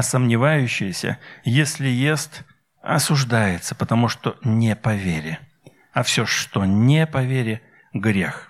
а 0.00 0.02
сомневающийся, 0.02 1.18
если 1.44 1.86
ест, 1.86 2.44
осуждается, 2.82 3.74
потому 3.74 4.08
что 4.08 4.38
не 4.42 4.74
по 4.74 4.94
вере. 4.94 5.38
А 5.92 6.02
все, 6.02 6.24
что 6.24 6.64
не 6.64 7.06
по 7.06 7.22
вере, 7.22 7.60
грех. 7.92 8.49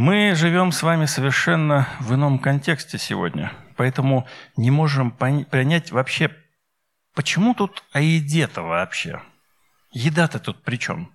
Мы 0.00 0.36
живем 0.36 0.70
с 0.70 0.84
вами 0.84 1.06
совершенно 1.06 1.88
в 1.98 2.14
ином 2.14 2.38
контексте 2.38 2.98
сегодня, 2.98 3.52
поэтому 3.74 4.28
не 4.56 4.70
можем 4.70 5.10
понять 5.10 5.90
вообще, 5.90 6.30
почему 7.16 7.52
тут 7.52 7.82
о 7.90 8.00
еде-то 8.00 8.62
вообще? 8.62 9.20
Еда-то 9.90 10.38
тут 10.38 10.62
при 10.62 10.76
чем? 10.76 11.10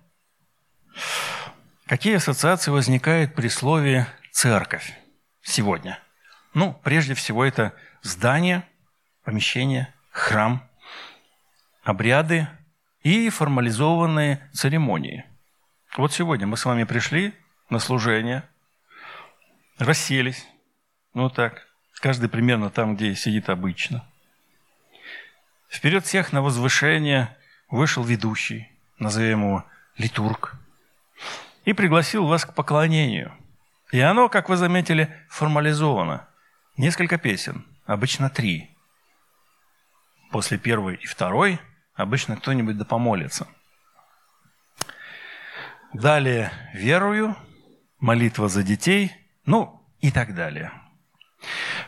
Какие 1.86 2.16
ассоциации 2.16 2.70
возникают 2.70 3.34
при 3.34 3.48
слове 3.48 4.06
«церковь» 4.32 4.92
сегодня? 5.40 5.98
Ну, 6.52 6.78
прежде 6.84 7.14
всего, 7.14 7.42
это 7.42 7.72
здание, 8.02 8.68
помещение, 9.24 9.94
храм, 10.10 10.62
обряды 11.84 12.48
и 13.02 13.30
формализованные 13.30 14.46
церемонии. 14.52 15.24
Вот 15.96 16.12
сегодня 16.12 16.46
мы 16.46 16.58
с 16.58 16.66
вами 16.66 16.84
пришли 16.84 17.32
на 17.70 17.78
служение– 17.78 18.42
Расселись. 19.78 20.46
Ну 21.14 21.28
так, 21.30 21.66
каждый 22.00 22.28
примерно 22.28 22.70
там, 22.70 22.94
где 22.94 23.14
сидит 23.14 23.48
обычно. 23.48 24.08
Вперед 25.68 26.04
всех 26.04 26.32
на 26.32 26.42
возвышение 26.42 27.36
вышел 27.68 28.04
ведущий, 28.04 28.70
назовем 28.98 29.42
его 29.42 29.64
литург, 29.96 30.54
и 31.64 31.72
пригласил 31.72 32.26
вас 32.26 32.44
к 32.44 32.54
поклонению. 32.54 33.32
И 33.90 33.98
оно, 34.00 34.28
как 34.28 34.48
вы 34.48 34.56
заметили, 34.56 35.12
формализовано. 35.28 36.28
Несколько 36.76 37.18
песен, 37.18 37.66
обычно 37.86 38.30
три. 38.30 38.70
После 40.30 40.56
первой 40.58 40.96
и 40.96 41.06
второй 41.06 41.60
обычно 41.94 42.36
кто-нибудь 42.36 42.78
да 42.78 42.84
помолится. 42.84 43.48
Далее 45.92 46.52
верую, 46.74 47.36
молитва 47.98 48.48
за 48.48 48.62
детей, 48.62 49.12
ну 49.46 49.80
и 50.00 50.10
так 50.10 50.34
далее. 50.34 50.72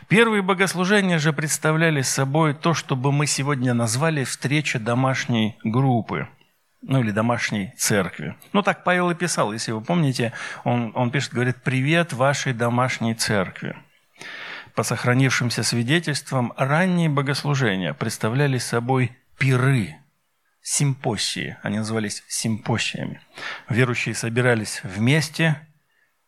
Первые 0.07 0.41
богослужения 0.41 1.19
же 1.19 1.33
представляли 1.33 2.01
собой 2.01 2.53
то, 2.53 2.73
что 2.73 2.95
бы 2.95 3.11
мы 3.11 3.27
сегодня 3.27 3.73
назвали 3.73 4.23
встреча 4.23 4.79
домашней 4.79 5.57
группы, 5.63 6.27
ну 6.81 6.99
или 7.01 7.11
домашней 7.11 7.73
церкви. 7.77 8.35
Ну 8.53 8.61
так 8.61 8.83
Павел 8.83 9.09
и 9.09 9.15
писал, 9.15 9.53
если 9.53 9.71
вы 9.71 9.81
помните, 9.81 10.33
он, 10.63 10.91
он 10.95 11.11
пишет, 11.11 11.33
говорит, 11.33 11.57
«Привет 11.63 12.13
вашей 12.13 12.53
домашней 12.53 13.15
церкви». 13.15 13.75
По 14.75 14.83
сохранившимся 14.83 15.63
свидетельствам, 15.63 16.53
ранние 16.55 17.09
богослужения 17.09 17.93
представляли 17.93 18.59
собой 18.59 19.17
пиры, 19.39 19.95
симпосии. 20.61 21.57
Они 21.63 21.79
назывались 21.79 22.23
симпосиями. 22.27 23.19
Верующие 23.69 24.13
собирались 24.13 24.81
вместе, 24.83 25.67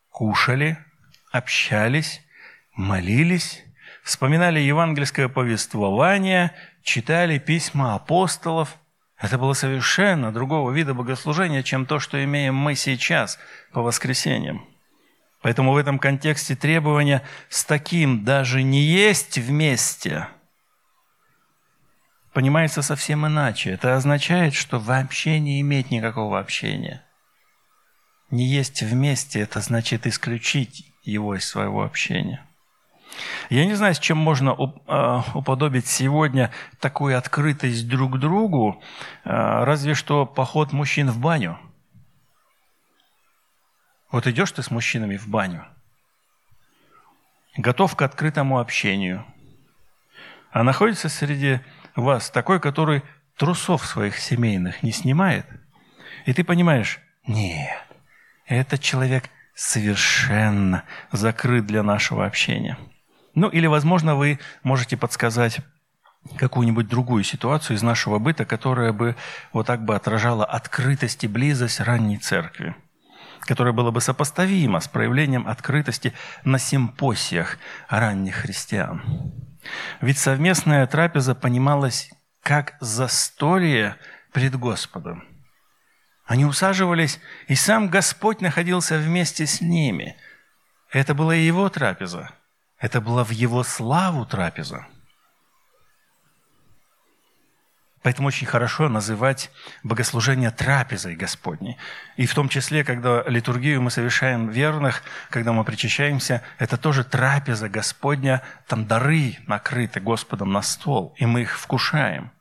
кушали, 0.09 0.77
общались, 1.31 2.21
молились, 2.75 3.63
вспоминали 4.03 4.59
евангельское 4.59 5.27
повествование, 5.29 6.53
читали 6.83 7.37
письма 7.37 7.95
апостолов. 7.95 8.77
Это 9.17 9.37
было 9.37 9.53
совершенно 9.53 10.31
другого 10.31 10.71
вида 10.71 10.93
богослужения, 10.93 11.63
чем 11.63 11.85
то, 11.85 11.99
что 11.99 12.23
имеем 12.23 12.55
мы 12.55 12.75
сейчас 12.75 13.37
по 13.73 13.81
воскресеньям. 13.81 14.65
Поэтому 15.41 15.73
в 15.73 15.77
этом 15.77 15.99
контексте 15.99 16.55
требования 16.55 17.21
с 17.49 17.63
таким 17.63 18.23
даже 18.23 18.63
не 18.63 18.81
есть 18.81 19.37
вместе 19.37 20.27
понимается 22.33 22.81
совсем 22.81 23.27
иначе. 23.27 23.71
Это 23.71 23.95
означает, 23.95 24.53
что 24.53 24.79
вообще 24.79 25.39
не 25.39 25.59
иметь 25.61 25.91
никакого 25.91 26.39
общения. 26.39 27.03
Не 28.31 28.45
есть 28.45 28.81
вместе– 28.81 29.39
это 29.41 29.59
значит 29.59 30.07
исключить 30.07 30.88
его 31.03 31.35
из 31.35 31.45
своего 31.45 31.83
общения. 31.83 32.45
Я 33.49 33.65
не 33.65 33.73
знаю, 33.73 33.95
с 33.95 33.99
чем 33.99 34.17
можно 34.17 34.55
а, 34.87 35.23
уподобить 35.33 35.87
сегодня 35.87 36.51
такую 36.79 37.17
открытость 37.17 37.87
друг 37.87 38.15
к 38.15 38.17
другу, 38.17 38.81
а, 39.23 39.65
разве 39.65 39.93
что 39.93 40.25
поход 40.25 40.71
мужчин 40.71 41.09
в 41.09 41.19
баню. 41.19 41.59
Вот 44.11 44.27
идешь 44.27 44.51
ты 44.51 44.63
с 44.63 44.71
мужчинами 44.71 45.17
в 45.17 45.27
баню, 45.27 45.65
готов 47.57 47.95
к 47.95 48.01
открытому 48.01 48.59
общению, 48.59 49.25
а 50.51 50.63
находится 50.63 51.09
среди 51.09 51.59
вас 51.95 52.31
такой, 52.31 52.59
который 52.59 53.03
трусов 53.37 53.85
своих 53.85 54.17
семейных 54.17 54.81
не 54.81 54.91
снимает, 54.91 55.45
и 56.25 56.33
ты 56.33 56.43
понимаешь, 56.43 56.99
нет, 57.27 57.83
этот 58.47 58.81
человек 58.81 59.29
совершенно 59.55 60.83
закрыт 61.11 61.65
для 61.65 61.83
нашего 61.83 62.25
общения– 62.25 62.77
ну 63.39 63.47
или, 63.47 63.67
возможно, 63.67 64.15
вы 64.15 64.39
можете 64.63 64.97
подсказать 64.97 65.59
какую-нибудь 66.37 66.89
другую 66.89 67.23
ситуацию 67.23 67.77
из 67.77 67.81
нашего 67.81 68.19
быта, 68.19 68.43
которая 68.43 68.91
бы 68.91 69.15
вот 69.53 69.67
так 69.67 69.85
бы 69.85 69.95
отражала 69.95 70.43
открытость 70.43 71.23
и 71.23 71.27
близость 71.27 71.79
ранней 71.79 72.17
церкви, 72.17 72.75
которая 73.41 73.73
была 73.73 73.91
бы 73.91 74.01
сопоставима 74.01 74.81
с 74.81 74.89
проявлением 74.89 75.47
открытости 75.47 76.13
на 76.43 76.59
симпосиях 76.59 77.57
ранних 77.87 78.35
христиан. 78.35 79.01
Ведь 80.01 80.17
совместная 80.17 80.85
трапеза 80.87 81.35
понималась 81.35 82.11
как 82.43 82.75
застолье 82.81 83.95
пред 84.33 84.55
Господом. 84.55 85.23
Они 86.29 86.45
усаживались, 86.45 87.19
и 87.47 87.55
сам 87.55 87.89
Господь 87.89 88.39
находился 88.39 88.97
вместе 88.97 89.45
с 89.45 89.59
ними. 89.59 90.15
Это 90.91 91.13
была 91.13 91.35
его 91.35 91.67
трапеза– 91.67 92.29
это 92.79 93.01
была 93.01 93.23
в 93.23 93.31
его 93.31 93.63
славу 93.63 94.25
трапеза. 94.25 94.87
Поэтому 98.01 98.29
очень 98.29 98.47
хорошо 98.47 98.87
называть 98.87 99.51
богослужение 99.83 100.51
трапезой 100.51 101.17
Господней. 101.17 101.77
И 102.15 102.25
в 102.25 102.33
том 102.33 102.47
числе, 102.47 102.85
когда 102.85 103.23
литургию 103.23 103.81
мы 103.81 103.91
совершаем 103.91 104.47
верных, 104.47 105.03
когда 105.29 105.51
мы 105.51 105.65
причащаемся, 105.65 106.41
это 106.57 106.77
тоже 106.77 107.03
трапеза 107.03 107.67
Господня, 107.67 108.41
там 108.67 108.87
дары 108.87 109.35
накрыты 109.47 109.99
Господом 109.99 110.53
на 110.53 110.61
стол, 110.61 111.13
и 111.17 111.25
мы 111.25 111.41
их 111.41 111.59
вкушаем. 111.59 112.31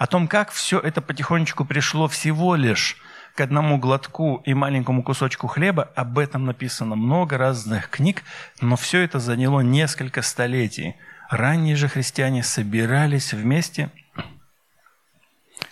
О 0.00 0.06
том, 0.06 0.28
как 0.28 0.50
все 0.50 0.80
это 0.80 1.02
потихонечку 1.02 1.66
пришло 1.66 2.08
всего 2.08 2.54
лишь 2.54 2.96
к 3.34 3.40
одному 3.42 3.76
глотку 3.76 4.42
и 4.46 4.54
маленькому 4.54 5.02
кусочку 5.02 5.46
хлеба, 5.46 5.82
об 5.94 6.18
этом 6.18 6.46
написано 6.46 6.96
много 6.96 7.36
разных 7.36 7.90
книг, 7.90 8.22
но 8.62 8.76
все 8.76 9.02
это 9.02 9.18
заняло 9.18 9.60
несколько 9.60 10.22
столетий. 10.22 10.96
Ранние 11.28 11.76
же 11.76 11.86
христиане 11.86 12.42
собирались 12.42 13.34
вместе, 13.34 13.90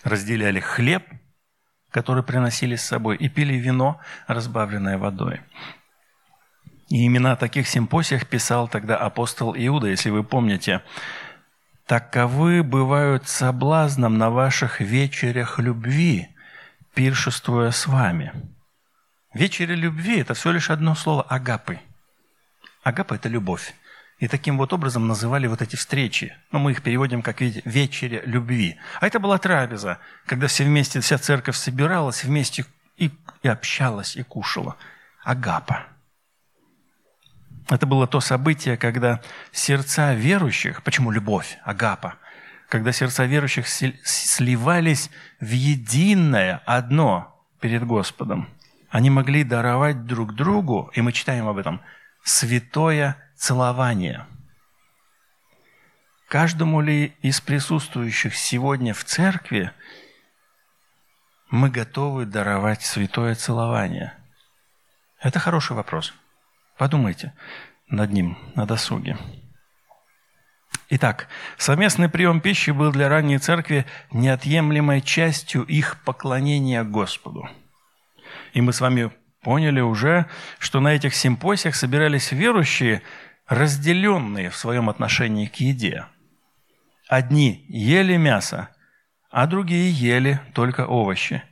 разделяли 0.03 0.59
хлеб, 0.59 1.03
который 1.89 2.21
приносили 2.21 2.75
с 2.75 2.83
собой, 2.83 3.17
и 3.17 3.29
пили 3.29 3.55
вино, 3.55 3.99
разбавленное 4.27 4.99
водой. 4.99 5.41
И 6.89 7.07
имена 7.07 7.35
таких 7.35 7.67
симпосиях 7.67 8.27
писал 8.27 8.67
тогда 8.67 8.95
апостол 8.95 9.55
Иуда, 9.57 9.87
если 9.87 10.11
вы 10.11 10.23
помните. 10.23 10.83
«Таковы 11.89 12.61
бывают 12.61 13.27
соблазном 13.27 14.19
на 14.19 14.29
ваших 14.29 14.79
вечерях 14.79 15.57
любви, 15.57 16.29
пиршествуя 16.93 17.71
с 17.71 17.87
вами. 17.87 18.31
Вечеря 19.33 19.73
любви– 19.73 20.19
это 20.21 20.35
всего 20.35 20.53
лишь 20.53 20.69
одно 20.69 20.93
слово– 20.93 21.23
агапы. 21.29 21.79
Агапа– 22.83 23.13
это 23.15 23.27
любовь. 23.27 23.73
И 24.19 24.27
таким 24.27 24.59
вот 24.59 24.71
образом 24.71 25.07
называли 25.07 25.47
вот 25.47 25.63
эти 25.63 25.75
встречи. 25.75 26.37
Ну, 26.51 26.59
мы 26.59 26.73
их 26.73 26.83
переводим 26.83 27.23
как 27.23 27.41
вечеря 27.41 28.21
любви. 28.23 28.77
А 29.01 29.07
это 29.07 29.19
была 29.19 29.39
трапеза, 29.39 29.97
когда 30.27 30.45
все 30.45 30.65
вместе, 30.65 30.99
вся 30.99 31.17
церковь 31.17 31.57
собиралась 31.57 32.23
вместе 32.23 32.65
и, 32.97 33.09
и 33.41 33.47
общалась, 33.47 34.15
и 34.15 34.21
кушала. 34.21 34.75
Агапа. 35.23 35.87
Это 37.69 37.85
было 37.85 38.07
то 38.07 38.19
событие, 38.19 38.77
когда 38.77 39.21
сердца 39.51 40.13
верующих, 40.13 40.83
почему 40.83 41.11
любовь, 41.11 41.57
агапа– 41.63 42.15
когда 42.69 42.91
сердца 42.91 43.25
верующих 43.25 43.67
сливались 43.67 45.09
в 45.39 45.49
единое 45.49 46.61
одно 46.65 47.43
перед 47.59 47.83
Господом. 47.83 48.47
Они 48.89 49.09
могли 49.09 49.43
даровать 49.43 50.05
друг 50.05 50.35
другу, 50.35 50.91
и 50.93 51.01
мы 51.01 51.11
читаем 51.11 51.47
об 51.47 51.57
этом, 51.57 51.81
святое 52.23 53.17
целование. 53.35 54.25
Каждому 56.27 56.79
ли 56.81 57.15
из 57.21 57.41
присутствующих 57.41 58.35
сегодня 58.35 58.93
в 58.93 59.03
церкви 59.03 59.71
мы 61.49 61.71
готовы 61.71 62.25
даровать 62.25 62.83
святое 62.83 63.33
целование? 63.33 64.13
Это 65.19 65.39
хороший 65.39 65.75
вопрос. 65.75 66.13
Подумайте 66.79 67.33
над 67.89 68.13
ним 68.13 68.37
на 68.55 68.65
досуге. 68.65 69.17
Итак, 70.89 71.27
совместный 71.57 72.07
прием 72.07 72.39
пищи 72.39 72.71
был 72.71 72.93
для 72.93 73.09
ранней 73.09 73.37
церкви 73.37 73.85
неотъемлемой 74.11 75.01
частью 75.01 75.63
их 75.63 76.01
поклонения 76.05 76.85
Господу. 76.85 77.49
И 78.53 78.61
мы 78.61 78.71
с 78.71 78.79
вами 78.79 79.11
поняли 79.41 79.81
уже, 79.81 80.27
что 80.57 80.79
на 80.79 80.95
этих 80.95 81.15
симпосиях 81.15 81.75
собирались 81.75 82.31
верующие, 82.31 83.01
разделенные 83.45 84.49
в 84.49 84.55
своем 84.55 84.89
отношении 84.89 85.47
к 85.47 85.55
еде. 85.55 86.05
Одни 87.09 87.65
ели 87.67 88.15
мясо, 88.15 88.69
а 89.29 89.47
другие 89.47 89.91
ели 89.91 90.39
только 90.53 90.87
овощи. 90.87 91.43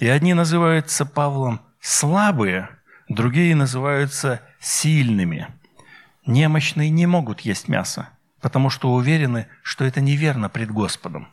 И 0.00 0.08
одни 0.08 0.34
называются 0.34 1.06
Павлом 1.06 1.60
слабые, 1.80 2.68
другие 3.08 3.54
называются 3.54 4.42
сильными. 4.62 5.48
Немощные 6.24 6.88
не 6.88 7.06
могут 7.06 7.40
есть 7.40 7.68
мясо 7.68 8.08
потому 8.42 8.68
что 8.68 8.92
уверены, 8.92 9.46
что 9.62 9.84
это 9.84 10.02
неверно 10.02 10.50
пред 10.50 10.70
Господом. 10.70 11.28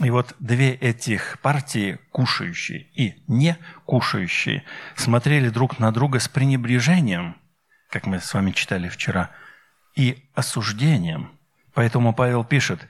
И 0.00 0.08
вот 0.08 0.34
две 0.38 0.70
этих 0.72 1.40
партии, 1.42 1.98
кушающие 2.10 2.86
и 2.94 3.22
не 3.26 3.58
кушающие, 3.84 4.64
смотрели 4.94 5.50
друг 5.50 5.78
на 5.78 5.92
друга 5.92 6.20
с 6.20 6.28
пренебрежением, 6.28 7.36
как 7.90 8.06
мы 8.06 8.20
с 8.20 8.32
вами 8.32 8.52
читали 8.52 8.88
вчера, 8.88 9.30
и 9.94 10.24
осуждением. 10.34 11.32
Поэтому 11.74 12.14
Павел 12.14 12.44
пишет, 12.44 12.88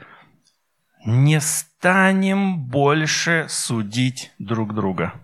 «Не 1.05 1.40
станем 1.40 2.59
больше 2.59 3.46
судить 3.48 4.31
друг 4.38 4.74
друга, 4.74 5.14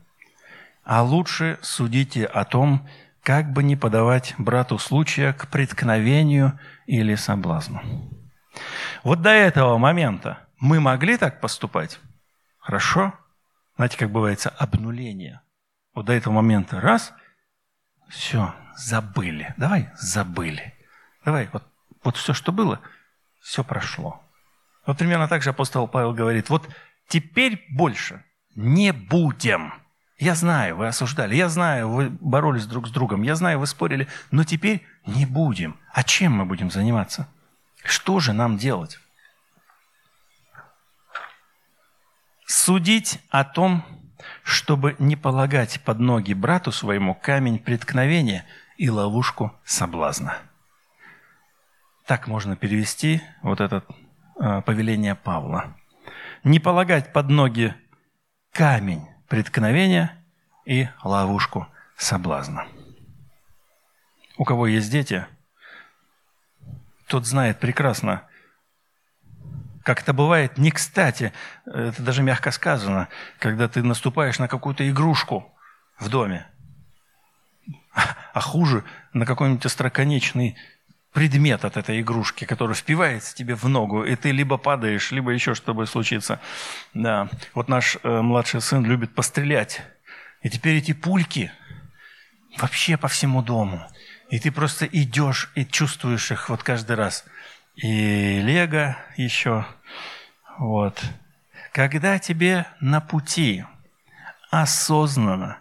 а 0.83 1.03
лучше 1.03 1.59
судите 1.61 2.25
о 2.25 2.45
том, 2.45 2.89
как 3.27 3.53
бы 3.53 3.65
не 3.65 3.75
подавать 3.75 4.37
брату 4.39 4.79
случая 4.79 5.33
к 5.33 5.49
преткновению 5.49 6.61
или 6.87 7.17
соблазну. 7.17 7.83
Вот 9.03 9.21
до 9.21 9.31
этого 9.31 9.79
момента 9.79 10.47
мы 10.61 10.79
могли 10.79 11.17
так 11.17 11.41
поступать? 11.41 11.99
Хорошо. 12.61 13.13
знаете, 13.75 13.99
как 13.99 14.13
бывает, 14.13 14.47
обнуление. 14.59 15.41
Вот 15.93 16.07
до 16.07 16.13
этого 16.13 16.35
момента 16.35 16.81
раз, 16.81 17.13
все, 18.09 18.55
забыли. 18.77 19.53
Давай 19.57 19.91
забыли. 19.97 20.73
Давай, 21.25 21.49
вот, 21.53 21.65
вот 22.05 22.17
все, 22.17 22.33
что 22.33 22.53
было, 22.53 22.81
все 23.41 23.65
прошло. 23.65 24.23
Вот 24.87 24.99
примерно 24.99 25.27
так 25.27 25.43
же 25.43 25.51
апостол 25.51 25.89
Павел 25.89 26.13
говорит, 26.13 26.49
вот 26.49 26.69
теперь 27.09 27.67
больше 27.71 28.23
не 28.55 28.93
будем. 28.93 29.75
Я 30.19 30.35
знаю, 30.35 30.77
вы 30.77 30.87
осуждали, 30.87 31.35
я 31.35 31.49
знаю, 31.51 31.91
вы 31.91 32.09
боролись 32.09 32.67
друг 32.67 32.89
с 32.89 32.91
другом, 32.91 33.23
я 33.23 33.35
знаю, 33.35 33.59
вы 33.59 33.67
спорили, 33.67 34.09
но 34.31 34.45
теперь 34.45 34.87
не 35.05 35.27
будем. 35.27 35.79
А 35.93 36.03
чем 36.03 36.33
мы 36.33 36.47
будем 36.47 36.71
заниматься? 36.71 37.29
Что 37.85 38.19
же 38.19 38.33
нам 38.33 38.57
делать? 38.57 38.99
Судить 42.47 43.21
о 43.29 43.45
том, 43.45 43.85
чтобы 44.43 44.97
не 44.99 45.17
полагать 45.17 45.83
под 45.85 45.99
ноги 45.99 46.33
брату 46.33 46.73
своему 46.73 47.15
камень 47.15 47.59
преткновения 47.59 48.47
и 48.79 48.89
ловушку 48.89 49.53
соблазна. 49.65 50.39
Так 52.07 52.27
можно 52.27 52.57
перевести 52.57 53.21
вот 53.43 53.61
это 53.61 53.85
э, 54.41 54.63
повеление 54.63 55.15
Павла. 55.15 55.77
Не 56.43 56.59
полагать 56.59 57.13
под 57.13 57.29
ноги 57.29 57.75
камень 58.53 59.07
преткновения 59.29 60.17
и 60.65 60.89
ловушку 61.03 61.67
соблазна. 61.97 62.67
У 64.37 64.45
кого 64.45 64.67
есть 64.67 64.91
дети, 64.91 65.27
тот 67.07 67.27
знает 67.27 67.59
прекрасно, 67.59 68.23
как 69.83 70.03
это 70.03 70.13
бывает 70.13 70.59
не 70.59 70.71
кстати, 70.71 71.33
это 71.65 72.03
даже 72.03 72.23
мягко 72.23 72.51
сказано, 72.51 73.09
когда 73.39 73.69
ты 73.69 73.83
наступаешь 73.83 74.39
на 74.39 74.49
какую-то 74.49 74.89
игрушку 74.89 75.55
в 75.99 76.09
доме, 76.09 76.47
а 78.35 78.41
хуже 78.41 78.85
на 79.13 79.25
какой-нибудь 79.25 79.65
остроконечный 79.65 80.57
предмет 81.17 81.65
от 81.65 81.79
этой 81.79 82.03
игрушки, 82.03 82.45
который 82.45 82.75
впивается 82.75 83.35
тебе 83.35 83.55
в 83.55 83.65
ногу, 83.65 84.05
и 84.05 84.15
ты 84.17 84.33
либо 84.33 84.59
падаешь, 84.59 85.13
либо 85.13 85.31
еще 85.31 85.55
что-то 85.55 85.87
случится. 85.87 86.41
Да. 86.93 87.31
Вот 87.55 87.69
наш 87.69 87.97
э, 88.03 88.21
младший 88.21 88.61
сын 88.61 88.85
любит 88.85 89.15
пострелять. 89.15 89.81
И 90.43 90.51
теперь 90.51 90.77
эти 90.77 90.93
пульки 90.93 91.51
вообще 92.59 92.99
по 92.99 93.09
всему 93.09 93.41
дому. 93.41 93.89
И 94.29 94.39
ты 94.39 94.53
просто 94.53 94.85
идешь 94.85 95.51
и 95.55 95.65
чувствуешь 95.65 96.31
их 96.31 96.51
вот 96.51 96.63
каждый 96.63 96.97
раз. 96.97 97.25
И 97.77 98.43
лего 98.43 98.99
еще. 99.17 99.65
Вот. 100.59 101.03
Когда 101.73 102.19
тебе 102.19 102.67
на 102.81 103.01
пути 103.01 103.65
осознанно 104.51 105.61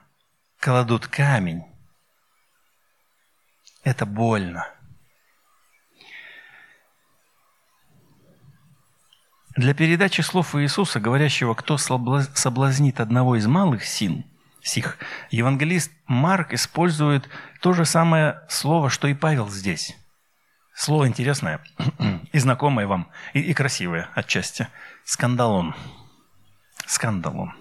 кладут 0.60 1.08
камень, 1.08 1.64
это 3.86 4.06
больно. 4.06 4.75
Для 9.56 9.74
передачи 9.74 10.20
слов 10.20 10.54
Иисуса, 10.56 11.00
говорящего, 11.00 11.54
кто 11.54 11.78
соблазнит 11.78 13.00
одного 13.00 13.38
из 13.38 13.48
малых 13.48 13.86
син, 13.86 14.26
сих, 14.62 14.98
евангелист 15.32 15.92
Марк 16.08 16.54
использует 16.54 17.30
то 17.62 17.72
же 17.72 17.86
самое 17.86 18.42
слово, 18.50 18.90
что 18.90 19.08
и 19.08 19.14
Павел 19.14 19.50
здесь. 19.50 19.96
Слово 20.74 21.08
интересное 21.08 21.62
и 22.34 22.38
знакомое 22.38 22.86
вам, 22.86 23.08
и, 23.34 23.40
и 23.40 23.54
красивое 23.54 24.10
отчасти. 24.14 24.68
Σκάνδαλον. 25.06 25.74
Σκάνδαλον. 26.86 27.54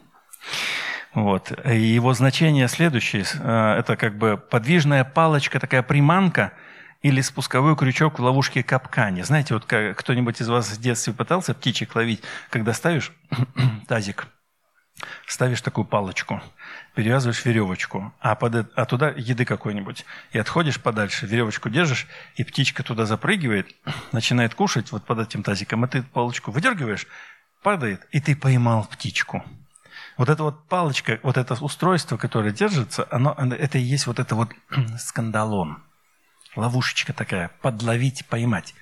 Вот. 1.12 1.52
И 1.64 1.78
его 1.78 2.12
значение 2.12 2.66
следующее. 2.66 3.24
Э, 3.38 3.76
это 3.78 3.96
как 3.96 4.18
бы 4.18 4.37
подвижная 4.37 5.04
палочка, 5.04 5.61
такая 5.61 5.85
приманка– 5.85 6.54
или 7.05 7.21
спусковой 7.21 7.77
крючок 7.77 8.19
в 8.19 8.23
ловушке 8.23 8.62
капкане. 8.62 9.25
Знаете, 9.25 9.53
вот 9.53 9.67
кто-нибудь 9.67 10.40
из 10.40 10.49
вас 10.49 10.71
в 10.71 10.81
детстве 10.81 11.12
пытался 11.12 11.53
птичек 11.53 11.95
ловить, 11.95 12.23
когда 12.49 12.73
ставишь 12.73 13.12
тазик, 13.88 14.27
ставишь 15.27 15.61
такую 15.61 15.85
палочку, 15.85 16.40
перевязываешь 16.95 17.45
веревочку, 17.45 18.14
а, 18.21 18.35
под, 18.35 18.73
а 18.75 18.87
туда 18.87 19.11
еды 19.11 19.45
какой-нибудь, 19.45 20.07
и 20.33 20.38
отходишь 20.38 20.81
подальше, 20.81 21.27
веревочку 21.27 21.69
держишь, 21.69 22.07
и 22.37 22.43
птичка 22.43 22.83
туда 22.83 23.05
запрыгивает, 23.05 23.69
начинает 24.12 24.55
кушать 24.55 24.90
вот 24.90 25.05
под 25.05 25.19
этим 25.19 25.43
тазиком, 25.43 25.85
а 25.85 25.88
ты 25.88 26.03
палочку 26.03 26.53
выдергиваешь, 26.53 27.07
падает, 27.62 28.09
и 28.12 28.21
ты 28.21 28.35
поймал 28.35 28.87
птичку. 28.87 29.45
Вот 30.17 30.31
эта 30.31 30.43
вот 30.43 30.67
палочка, 30.69 31.21
вот 31.23 31.37
это 31.37 31.53
устройство, 31.62 32.17
которое 32.17 32.51
держится, 32.51 33.07
оно, 33.11 33.35
это 33.35 33.77
и 33.77 33.83
есть 33.83 34.07
вот 34.07 34.19
это 34.19 34.35
вот 34.35 34.49
скандалон 34.99 35.83
ловушечка 36.57 37.12
такая, 37.12 37.51
подловить, 37.62 38.27
поймать. 38.27 38.75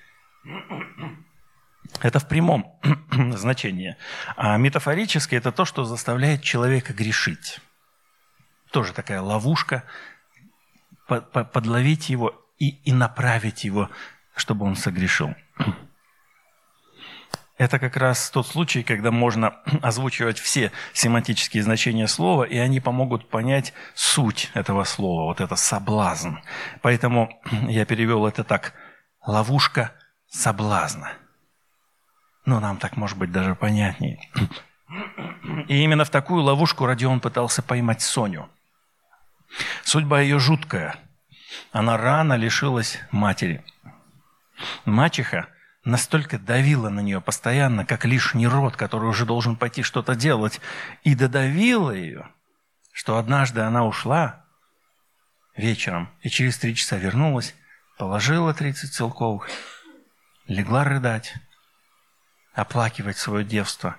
Это 2.01 2.19
в 2.19 2.29
прямом 2.29 2.79
значении. 3.37 3.97
А 4.37 4.57
метафорически 4.57 5.35
это 5.35 5.53
то, 5.53 5.65
что 5.65 5.85
заставляет 5.85 6.43
человека 6.43 6.93
грешить. 6.93 7.61
Тоже 8.71 8.93
такая 8.93 9.21
ловушка, 9.21 9.85
подловить 11.07 12.09
его 12.09 12.35
и, 12.59 12.71
и 12.85 12.93
направить 12.93 13.65
его, 13.65 13.91
чтобы 14.35 14.65
он 14.65 14.77
согрешил. 14.77 15.35
Это 17.59 17.79
как 17.79 17.97
раз 17.97 18.31
тот 18.31 18.47
случай, 18.47 18.83
когда 18.83 19.11
можно 19.11 19.57
озвучивать 19.83 20.39
все 20.39 20.73
семантические 20.93 21.63
значения 21.63 22.09
слова, 22.09 22.45
и 22.45 22.57
они 22.57 22.81
помогут 22.81 23.29
понять 23.29 23.75
суть 23.95 24.51
этого 24.55 24.85
слова, 24.85 25.25
вот 25.25 25.41
это 25.41 25.57
соблазн. 25.57 26.37
Поэтому 26.81 27.41
я 27.69 27.85
перевел 27.85 28.27
это 28.27 28.43
так. 28.43 28.75
Ловушка 29.25 29.93
соблазна. 30.29 31.13
Ну, 32.45 32.59
нам 32.59 32.79
так 32.79 32.97
может 32.97 33.19
быть 33.19 33.31
даже 33.31 33.55
понятнее. 33.55 34.19
И 35.69 35.83
именно 35.83 36.05
в 36.05 36.11
такую 36.11 36.43
ловушку 36.43 36.87
Родион 36.87 37.21
пытался 37.21 37.63
поймать 37.63 38.03
Соню. 38.03 38.49
Судьба 39.85 40.21
ее 40.21 40.39
жуткая. 40.39 40.97
Она 41.71 41.99
рано 41.99 42.35
лишилась 42.35 42.99
матери. 43.11 43.63
Мачеха– 44.85 45.49
настолько 45.85 46.39
давила 46.39 46.89
на 46.89 47.01
нее 47.01 47.21
постоянно, 47.21 47.85
как 47.85 48.05
лишний 48.05 48.47
род, 48.47 48.77
который 48.77 49.09
уже 49.09 49.27
должен 49.27 49.57
пойти 49.57 49.83
что-то 49.83 50.15
делать, 50.15 50.61
и 51.03 51.15
додавила 51.15 51.91
ее, 51.91 52.29
что 52.93 53.19
однажды 53.19 53.61
она 53.63 53.85
ушла 53.85 54.45
вечером 55.57 56.11
и 56.23 56.29
через 56.29 56.59
три 56.59 56.75
часа 56.75 56.97
вернулась, 56.97 57.55
положила 57.99 58.55
30 58.55 58.93
целковых, 58.93 59.49
легла 60.47 60.85
рыдать, 60.85 61.35
оплакивать 62.55 63.19
свое 63.19 63.45
девство. 63.45 63.97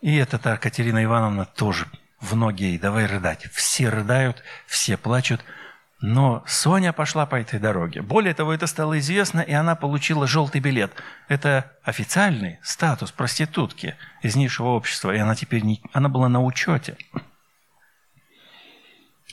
И 0.00 0.16
эта 0.16 0.38
та 0.38 0.56
Катерина 0.56 1.04
Ивановна 1.04 1.44
тоже 1.44 1.86
в 2.20 2.34
ноги 2.34 2.64
ей, 2.64 2.78
давай 2.78 3.06
рыдать. 3.06 3.50
Все 3.52 3.88
рыдают, 3.88 4.42
все 4.66 4.96
плачут– 4.96 5.44
но 6.00 6.42
Соня 6.46 6.92
пошла 6.92 7.26
по 7.26 7.36
этой 7.36 7.58
дороге. 7.58 8.00
Более 8.00 8.32
того, 8.32 8.54
это 8.54 8.66
стало 8.66 8.98
известно, 8.98 9.40
и 9.40 9.52
она 9.52 9.74
получила 9.74 10.26
желтый 10.26 10.60
билет. 10.60 10.92
Это 11.28 11.72
официальный 11.82 12.58
статус 12.62 13.12
проститутки 13.12 13.96
из 14.22 14.34
низшего 14.34 14.68
общества, 14.68 15.14
и 15.14 15.18
она 15.18 15.34
теперь 15.34 15.62
не... 15.62 15.82
она 15.92 16.08
была 16.08 16.28
на 16.28 16.42
учете. 16.42 16.96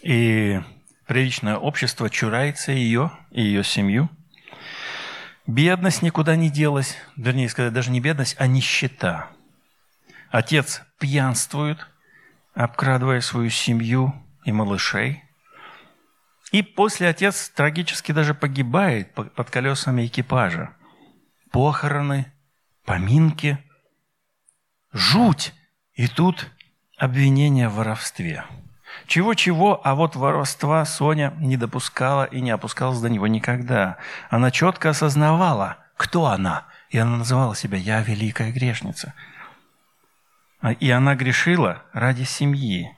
И 0.01 0.59
приличное 1.05 1.55
общество 1.55 2.09
чурается 2.09 2.73
ее 2.73 3.11
и 3.31 3.41
ее 3.41 3.63
семью. 3.63 4.09
Бедность 5.45 6.01
никуда 6.01 6.35
не 6.35 6.49
делась, 6.49 6.97
вернее 7.15 7.47
сказать, 7.47 7.71
даже 7.71 7.91
не 7.91 8.01
бедность, 8.01 8.35
а 8.39 8.47
нищета. 8.47 9.29
Отец 10.29 10.81
пьянствует, 10.99 11.87
обкрадывая 12.53 13.21
свою 13.21 13.49
семью 13.49 14.13
и 14.43 14.51
малышей– 14.51 15.23
и 16.51 16.61
после 16.61 17.09
отец 17.09 17.49
трагически 17.49 18.11
даже 18.11 18.33
погибает 18.33 19.13
под 19.13 19.49
колесами 19.49 20.05
экипажа. 20.05 20.73
Похороны, 21.51 22.31
поминки, 22.85 23.57
жуть. 24.93 25.53
И 25.93 26.07
тут 26.07 26.51
обвинение 26.97 27.69
в 27.69 27.75
воровстве. 27.75 28.45
Чего-чего, 29.07 29.81
а 29.83 29.95
вот 29.95 30.15
воровства 30.15 30.85
Соня 30.85 31.33
не 31.39 31.57
допускала 31.57 32.23
и 32.23 32.39
не 32.39 32.51
опускалась 32.51 32.99
до 32.99 33.09
него 33.09 33.27
никогда. 33.27 33.97
Она 34.29 34.51
четко 34.51 34.91
осознавала, 34.91 35.77
кто 35.97 36.27
она. 36.27 36.65
И 36.89 36.97
она 36.97 37.17
называла 37.17 37.55
себя 37.55 37.77
«Я 37.77 38.01
великая 38.01 38.51
грешница». 38.51 39.13
А, 40.61 40.71
и 40.71 40.89
она 40.89 41.15
грешила 41.15 41.83
ради 41.93 42.23
семьи. 42.23 42.95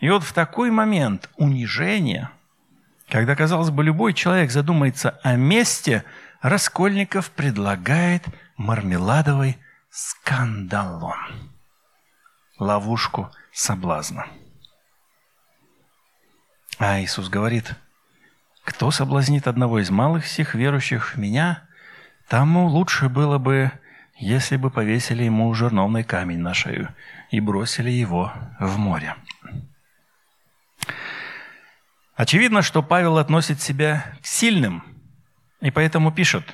И 0.00 0.10
вот 0.10 0.24
в 0.24 0.32
такой 0.32 0.70
момент 0.70 1.30
унижения– 1.36 2.30
когда, 3.10 3.34
казалось 3.34 3.70
бы, 3.70 3.82
любой 3.84 4.14
человек 4.14 4.50
задумается 4.50 5.18
о 5.22 5.36
месте, 5.36 6.04
Раскольников 6.40 7.30
предлагает 7.32 8.24
мармеладовый 8.56 9.58
скандалон. 9.90 11.18
ловушку 12.58 13.30
соблазна. 13.52 14.26
А 16.78 17.00
Иисус 17.00 17.28
говорит, 17.28 17.74
кто 18.64 18.90
соблазнит 18.90 19.46
одного 19.46 19.80
из 19.80 19.90
малых 19.90 20.24
всех 20.24 20.54
верующих 20.54 21.14
в 21.14 21.18
меня, 21.18 21.64
тому 22.28 22.66
лучше 22.68 23.08
было 23.08 23.38
бы, 23.38 23.70
если 24.16 24.56
бы 24.56 24.70
повесили 24.70 25.24
ему 25.24 25.52
жерновный 25.52 26.04
камень 26.04 26.38
на 26.38 26.54
шею 26.54 26.94
и 27.30 27.40
бросили 27.40 27.90
его 27.90 28.32
в 28.58 28.78
море. 28.78 29.16
Очевидно, 32.20 32.60
что 32.60 32.82
Павел 32.82 33.16
относит 33.16 33.62
себя 33.62 34.12
к 34.22 34.26
сильным, 34.26 34.84
и 35.62 35.70
поэтому 35.70 36.12
пишет, 36.12 36.44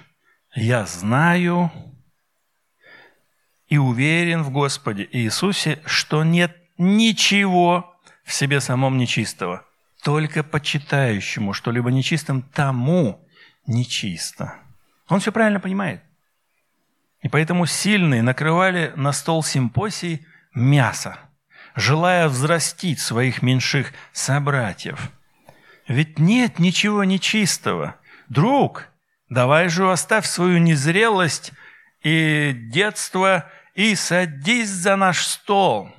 «Я 0.54 0.86
знаю 0.86 1.72
и 3.66 3.76
уверен 3.76 4.44
в 4.44 4.50
Господе 4.50 5.08
Иисусе, 5.10 5.82
что 5.84 6.22
нет 6.22 6.56
ничего 6.78 7.98
в 8.22 8.32
себе 8.32 8.60
самом 8.60 8.96
нечистого, 8.96 9.66
только 10.04 10.44
почитающему 10.44 11.52
что-либо 11.52 11.90
нечистым, 11.90 12.42
тому 12.42 13.28
нечисто». 13.66 14.54
Он 15.08 15.18
все 15.18 15.32
правильно 15.32 15.58
понимает. 15.58 16.00
И 17.22 17.28
поэтому 17.28 17.66
сильные 17.66 18.22
накрывали 18.22 18.92
на 18.94 19.10
стол 19.10 19.42
симпосий 19.42 20.28
мясо, 20.54 21.18
желая 21.74 22.28
взрастить 22.28 23.00
своих 23.00 23.42
меньших 23.42 23.92
собратьев– 24.12 25.10
ведь 25.88 26.18
нет 26.18 26.58
ничего 26.58 27.04
нечистого. 27.04 27.96
Друг, 28.28 28.88
давай 29.28 29.68
же 29.68 29.90
оставь 29.90 30.26
свою 30.26 30.58
незрелость 30.58 31.52
и 32.02 32.52
детство 32.54 33.50
и 33.74 33.94
садись 33.94 34.70
за 34.70 34.96
наш 34.96 35.24
стол. 35.24 35.90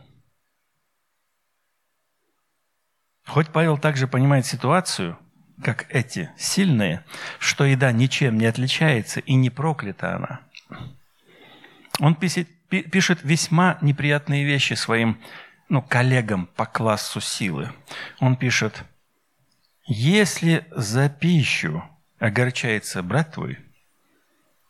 Хоть 3.26 3.50
Павел 3.50 3.78
также 3.78 4.08
понимает 4.08 4.46
ситуацию, 4.46 5.18
как 5.64 5.86
эти 5.90 6.32
сильные, 6.38 7.04
что 7.40 7.66
еда 7.66 7.92
ничем 7.92 8.38
не 8.38 8.46
отличается 8.46 9.20
и 9.20 9.34
не 9.36 9.50
проклята 9.50 10.16
она. 10.16 10.42
Он 12.00 12.16
пишет, 12.16 12.48
пишет 12.70 13.20
весьма 13.24 13.78
неприятные 13.82 14.46
вещи 14.46 14.74
своим 14.74 15.20
ну, 15.68 15.82
коллегам 15.82 16.48
по 16.56 16.66
классу 16.66 17.20
силы. 17.20 17.72
Он 18.20 18.36
пишет– 18.36 18.84
если 19.88 20.68
за 20.72 21.10
пищу 21.10 21.82
огорчается 22.20 23.02
брат 23.02 23.34
твой, 23.34 23.58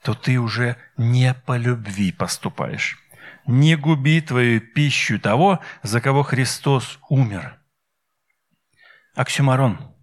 то 0.03 0.13
ты 0.13 0.39
уже 0.39 0.77
не 0.95 1.33
по 1.33 1.57
любви 1.57 2.11
поступаешь. 2.11 2.97
Не 3.47 3.75
губи 3.75 4.21
твою 4.21 4.61
пищу 4.61 5.19
того, 5.19 5.59
за 5.81 6.01
кого 6.01 6.21
Христос 6.21 6.99
умер. 7.09 7.59
Оксюмарон. 9.15 9.95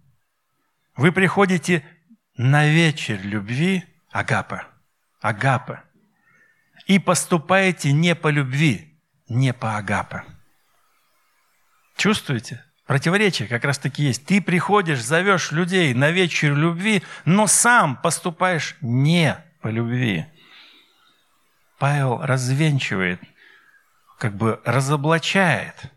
Вы 0.97 1.11
приходите 1.11 1.85
на 2.35 2.67
вечер 2.67 3.19
любви 3.21 3.85
Агапа. 4.11 4.67
Агапа. 5.21 5.83
И 6.87 6.99
поступаете 6.99 7.93
не 7.93 8.15
по 8.15 8.27
любви, 8.27 8.99
не 9.29 9.53
по 9.53 9.77
Агапа. 9.77 10.25
Чувствуете? 11.95 12.63
Противоречие 12.85 13.47
как 13.47 13.63
раз 13.63 13.79
таки 13.79 14.03
есть. 14.03 14.25
Ты 14.25 14.41
приходишь, 14.41 15.03
зовешь 15.03 15.51
людей 15.51 15.93
на 15.93 16.11
вечер 16.11 16.55
любви, 16.55 17.01
но 17.25 17.47
сам 17.47 17.95
поступаешь 17.95 18.75
не 18.81 19.37
по 19.61 19.69
любви. 19.69 20.27
Павел 21.79 22.21
развенчивает, 22.21 23.19
как 24.19 24.35
бы 24.35 24.61
разоблачает 24.65 25.91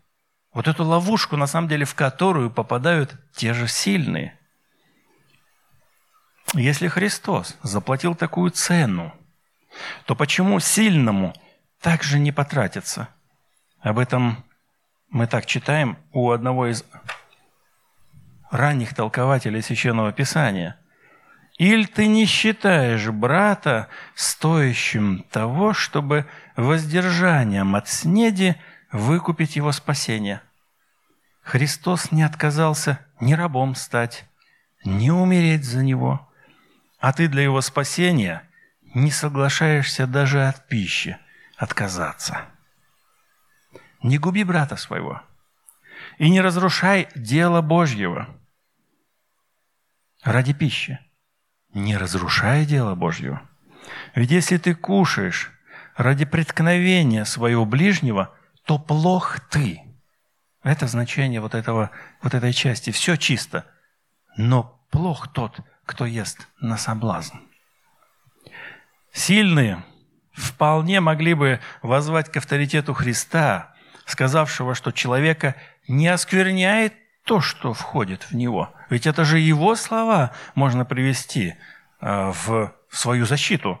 вот 0.51 0.67
эту 0.67 0.83
ловушку, 0.83 1.37
на 1.37 1.45
самом 1.45 1.67
деле, 1.67 1.85
в 1.85 1.93
которую 1.93 2.49
попадают 2.49 3.15
те 3.33 3.53
же 3.53 3.67
сильные. 3.67 4.37
Если 6.55 6.87
Христос 6.87 7.55
заплатил 7.61 8.15
такую 8.15 8.49
цену, 8.49 9.13
то 10.05 10.15
почему 10.15 10.59
сильному 10.59 11.35
также 11.79 12.17
не 12.17 12.31
потратиться? 12.31 13.09
Об 13.79 13.99
этом 13.99 14.43
мы 15.09 15.27
так 15.27 15.45
читаем 15.45 15.97
у 16.11 16.31
одного 16.31 16.67
из 16.67 16.83
ранних 18.51 18.93
толкователей 18.93 19.61
Священного 19.61 20.11
Писания. 20.11 20.77
«Иль 21.57 21.87
ты 21.87 22.07
не 22.07 22.25
считаешь 22.25 23.07
брата 23.09 23.89
стоящим 24.15 25.25
того, 25.31 25.73
чтобы 25.73 26.25
воздержанием 26.55 27.75
от 27.75 27.89
снеди 27.89 28.55
выкупить 28.91 29.55
его 29.55 29.71
спасение?» 29.71 30.41
Христос 31.41 32.11
не 32.11 32.23
отказался 32.23 32.99
ни 33.19 33.33
рабом 33.33 33.75
стать, 33.75 34.25
ни 34.85 35.09
умереть 35.09 35.65
за 35.65 35.83
него, 35.83 36.29
а 36.99 37.11
ты 37.11 37.27
для 37.27 37.43
его 37.43 37.61
спасения 37.61 38.43
не 38.93 39.11
соглашаешься 39.11 40.05
даже 40.05 40.47
от 40.47 40.67
пищи 40.67 41.17
отказаться. 41.57 42.45
Не 44.01 44.17
губи 44.17 44.43
брата 44.43 44.75
своего. 44.75 45.21
И 46.17 46.29
не 46.29 46.41
разрушай 46.41 47.07
дело 47.15 47.61
Божьего 47.61 48.27
ради 50.23 50.53
пищи. 50.53 50.99
Не 51.73 51.97
разрушай 51.97 52.65
дело 52.65 52.95
Божьего. 52.95 53.41
Ведь 54.15 54.31
если 54.31 54.57
ты 54.57 54.75
кушаешь 54.75 55.51
ради 55.95 56.25
преткновения 56.25 57.25
своего 57.25 57.65
ближнего, 57.65 58.33
то 58.65 58.79
плох 58.79 59.39
ты. 59.49 59.81
Это 60.63 60.87
значение 60.87 61.41
вот, 61.41 61.55
этого, 61.55 61.91
вот 62.21 62.33
этой 62.33 62.53
части. 62.53 62.91
Все 62.91 63.15
чисто. 63.15 63.65
Но 64.37 64.85
плох 64.91 65.31
тот, 65.31 65.59
кто 65.85 66.05
ест 66.05 66.47
на 66.59 66.77
соблазн. 66.77 67.37
Сильные 69.11 69.83
вполне 70.33 70.99
могли 70.99 71.33
бы 71.33 71.59
возвать 71.81 72.31
к 72.31 72.37
авторитету 72.37 72.93
Христа, 72.93 73.73
сказавшего, 74.09 74.75
что 74.75 74.91
человека 74.91 75.55
не 75.87 76.07
оскверняет 76.07 76.93
то, 77.25 77.41
что 77.41 77.73
входит 77.73 78.23
в 78.23 78.35
него. 78.35 78.73
Ведь 78.89 79.05
это 79.05 79.23
же 79.23 79.39
его 79.39 79.75
слова 79.75 80.31
можно 80.55 80.85
привести 80.85 81.55
э, 82.01 82.33
в 82.45 82.73
свою 82.89 83.25
защиту. 83.25 83.79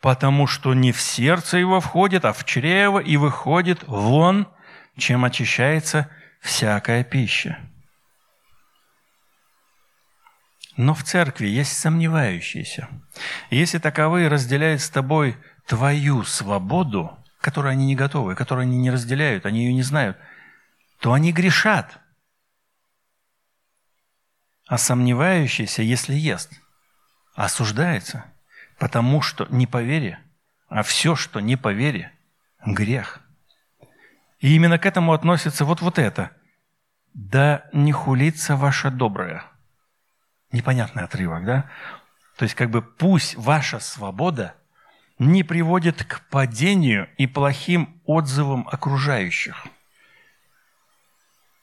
Потому 0.00 0.46
что 0.46 0.74
не 0.74 0.92
в 0.92 1.00
сердце 1.00 1.58
его 1.58 1.80
входит, 1.80 2.24
а 2.24 2.32
в 2.32 2.44
чрево 2.44 2.98
и 2.98 3.16
выходит 3.16 3.82
вон, 3.86 4.46
чем 4.96 5.24
очищается 5.24 6.10
всякая 6.40 7.04
пища. 7.04 7.58
Но 10.76 10.94
в 10.94 11.02
церкви 11.04 11.46
есть 11.46 11.78
сомневающиеся. 11.78 12.88
Если 13.50 13.78
таковые 13.78 14.28
разделяют 14.28 14.82
с 14.82 14.90
тобой 14.90 15.36
твою 15.66 16.24
свободу, 16.24 17.16
которой 17.44 17.72
они 17.72 17.84
не 17.84 17.94
готовы, 17.94 18.34
которую 18.34 18.62
они 18.62 18.78
не 18.78 18.90
разделяют, 18.90 19.44
они 19.44 19.66
ее 19.66 19.74
не 19.74 19.82
знают, 19.82 20.16
то 20.98 21.12
они 21.12 21.30
грешат. 21.30 22.00
А 24.66 24.78
сомневающийся, 24.78 25.82
если 25.82 26.14
ест, 26.14 26.50
осуждается, 27.34 28.24
потому 28.78 29.20
что 29.20 29.46
не 29.50 29.66
по 29.66 29.82
вере, 29.82 30.18
а 30.68 30.82
все, 30.82 31.14
что 31.16 31.40
не 31.40 31.56
по 31.56 31.70
вере, 31.70 32.10
грех. 32.64 33.20
И 34.38 34.54
именно 34.54 34.78
к 34.78 34.86
этому 34.86 35.12
относится 35.12 35.66
вот, 35.66 35.82
вот 35.82 35.98
это. 35.98 36.30
«Да 37.12 37.68
не 37.72 37.92
хулится 37.92 38.56
ваше 38.56 38.90
доброе». 38.90 39.44
Непонятный 40.50 41.04
отрывок, 41.04 41.44
да? 41.44 41.70
То 42.38 42.44
есть 42.44 42.54
как 42.54 42.70
бы 42.70 42.80
пусть 42.80 43.36
ваша 43.36 43.80
свобода– 43.80 44.56
не 45.24 45.42
приводит 45.42 46.04
к 46.04 46.22
падению 46.30 47.08
и 47.16 47.26
плохим 47.26 48.00
отзывам 48.04 48.68
окружающих. 48.70 49.66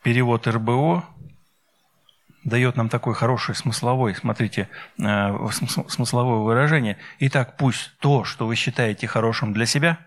Перевод 0.04 0.48
РБО 0.48 1.06
дает 2.44 2.76
нам 2.76 2.90
такой 2.90 3.14
хороший 3.14 3.54
смысловой, 3.54 4.16
смотрите, 4.16 4.68
э, 4.98 5.50
смысловое 5.88 6.40
выражение. 6.40 6.98
Итак, 7.20 7.56
пусть 7.58 7.92
то, 8.00 8.24
что 8.24 8.48
вы 8.48 8.56
считаете 8.56 9.06
хорошим 9.06 9.54
для 9.54 9.68
себя, 9.68 10.00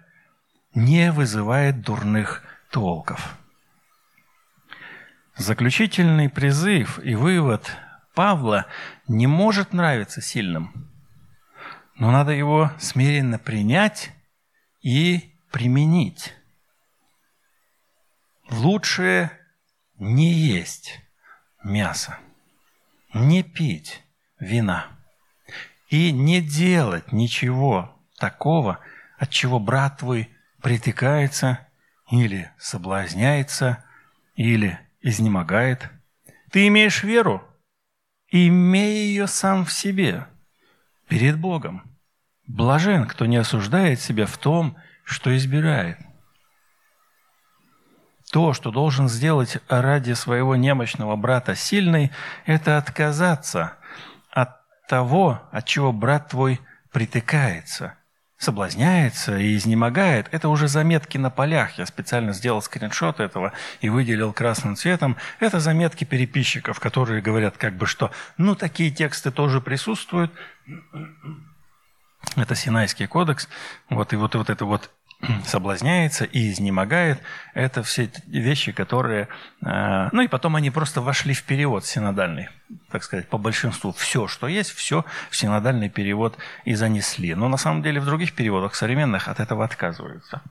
не 0.75 1.13
вызывает 1.13 1.83
дурных 1.83 2.43
толков. 2.71 3.37
Заключительный 5.37 6.29
призыв 6.29 6.99
и 7.05 7.15
вывод 7.15 7.71
Павла 8.15 8.67
не 9.07 9.27
может 9.29 9.73
нравиться 9.73 10.21
сильным– 10.21 10.73
но 11.97 12.11
надо 12.11 12.33
его 12.33 12.73
смиренно 12.79 13.39
принять 13.39 14.11
и 14.83 15.35
применить. 15.53 16.35
Лучше 18.51 19.31
не 19.99 20.33
есть 20.33 21.01
мясо, 21.63 22.19
не 23.13 23.43
пить 23.43 24.03
вина 24.39 24.87
и 25.89 26.13
не 26.13 26.41
делать 26.41 27.13
ничего 27.13 27.97
такого, 28.19 28.81
от 29.19 29.31
чего 29.31 29.61
брат 29.61 29.99
твой 29.99 30.29
притыкается 30.61 31.67
или 32.11 32.51
соблазняется, 32.59 33.85
или 34.35 34.79
изнемогает. 35.01 35.91
Ты 36.51 36.67
имеешь 36.67 37.03
веру, 37.03 37.47
имей 38.29 39.07
ее 39.07 39.27
сам 39.27 39.65
в 39.65 39.73
себе, 39.73 40.27
перед 41.15 41.39
Богом. 41.39 41.85
Блажен, 42.49 43.07
кто 43.07 43.27
не 43.27 43.37
осуждает 43.37 44.01
себя 44.01 44.27
в 44.27 44.37
том, 44.37 44.77
что 45.05 45.37
избирает. 45.37 45.97
То, 48.33 48.53
что 48.53 48.73
должен 48.73 49.09
сделать 49.09 49.59
ради 49.69 50.15
своего 50.15 50.57
немощного 50.57 51.15
брата 51.15 51.55
сильный, 51.55 52.11
это 52.47 52.79
отказаться 52.79 53.75
от 54.33 54.57
того, 54.89 55.41
от 55.53 55.67
чего 55.67 55.93
брат 55.93 56.31
твой 56.31 56.61
притыкается, 56.91 57.95
соблазняется 58.45 59.39
и 59.39 59.57
изнемогает. 59.57 60.29
Это 60.31 60.49
уже 60.49 60.69
заметки 60.69 61.19
на 61.19 61.31
полях. 61.31 61.79
Я 61.79 61.87
специально 61.87 62.33
сделал 62.33 62.63
скриншот 62.63 63.19
этого 63.19 63.53
и 63.81 63.89
выделил 63.89 64.33
красным 64.33 64.77
цветом. 64.77 65.17
Это 65.41 65.61
заметки 65.61 66.05
переписчиков, 66.05 66.79
которые 66.79 67.23
говорят 67.23 67.57
как 67.57 67.75
бы, 67.77 67.87
что 67.87 68.11
ну 68.37 68.55
такие 68.55 68.91
тексты 68.91 69.31
тоже 69.31 69.61
присутствуют. 69.61 70.33
Это 72.37 72.55
Синайский 72.55 73.07
кодекс. 73.07 73.49
Вот 73.91 74.13
и 74.13 74.17
вот, 74.17 74.35
вот 74.35 74.51
это 74.51 74.65
вот 74.65 74.91
соблазняется 75.47 76.25
и 76.25 76.51
изнемогает. 76.51 77.21
Это 77.55 77.83
все 77.83 78.11
вещи, 78.27 78.73
которые... 78.73 79.29
Э, 79.65 80.09
ну 80.13 80.23
и 80.23 80.29
потом 80.29 80.57
они 80.57 80.71
просто 80.71 81.01
вошли 81.01 81.35
в 81.35 81.43
перевод 81.45 81.85
синодальный, 81.85 82.49
так 82.91 83.03
сказать, 83.03 83.29
по 83.29 83.39
большинству. 83.39 83.93
Все, 83.93 84.27
что 84.29 84.47
есть, 84.47 84.71
все 84.73 85.05
в 85.31 85.37
синодальный 85.37 85.89
перевод 85.89 86.37
и 86.65 86.75
занесли. 86.75 87.35
Но 87.35 87.49
на 87.49 87.57
самом 87.57 87.83
деле 87.83 88.01
в 88.01 88.07
других 88.07 88.35
переводах 88.35 88.75
современных 88.75 89.29
от 89.29 89.41
этого 89.41 89.65
отказываются. 89.65 90.43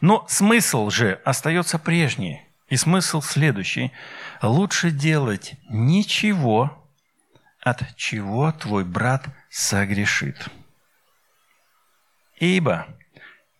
Но 0.00 0.24
смысл 0.28 0.90
же 0.90 1.20
остается 1.24 1.78
прежний. 1.78 2.42
И 2.68 2.76
смысл 2.76 3.22
следующий. 3.22 3.92
Лучше 4.42 4.90
делать 4.90 5.54
ничего, 5.68 6.84
от 7.60 7.96
чего 7.96 8.50
твой 8.52 8.84
брат 8.84 9.26
согрешит. 9.50 10.48
Ибо 12.38 12.86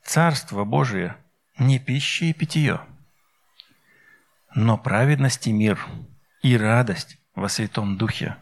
Царство 0.07 0.62
Божие 0.62 1.16
не 1.59 1.81
пища 1.81 2.27
и 2.27 2.33
питье, 2.33 2.81
но 4.55 4.79
праведность 4.79 5.49
и 5.49 5.53
мир, 5.53 5.85
и 6.42 6.57
радость 6.57 7.19
во 7.35 7.49
Святом 7.49 7.99
Духе. 7.99 8.37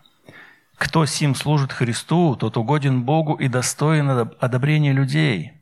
Кто 0.77 1.07
сим 1.07 1.35
служит 1.35 1.72
Христу, 1.72 2.37
тот 2.37 2.59
угоден 2.59 3.03
Богу 3.03 3.35
и 3.37 3.48
достоин 3.48 4.11
одобрения 4.11 4.92
людей. 4.92 5.53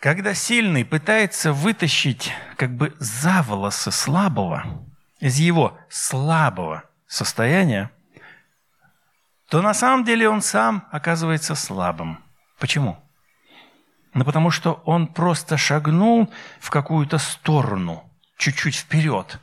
Когда 0.00 0.34
сильный 0.34 0.84
пытается 0.84 1.52
вытащить 1.52 2.32
как 2.56 2.74
бы 2.74 2.96
за 2.98 3.42
волосы 3.42 3.92
слабого 3.92 4.84
из 5.20 5.38
его 5.38 5.78
слабого 5.88 6.82
состояния, 7.06 7.92
то 9.48 9.62
на 9.62 9.74
самом 9.74 10.04
деле 10.04 10.28
он 10.28 10.42
сам 10.42 10.88
оказывается 10.90 11.54
слабым. 11.54 12.18
Почему? 12.58 13.01
Ну, 14.14 14.24
потому 14.24 14.50
что 14.50 14.82
он 14.84 15.06
просто 15.06 15.56
шагнул 15.56 16.30
в 16.60 16.70
какую-то 16.70 17.18
сторону, 17.18 18.10
чуть-чуть 18.36 18.76
вперед, 18.76 19.40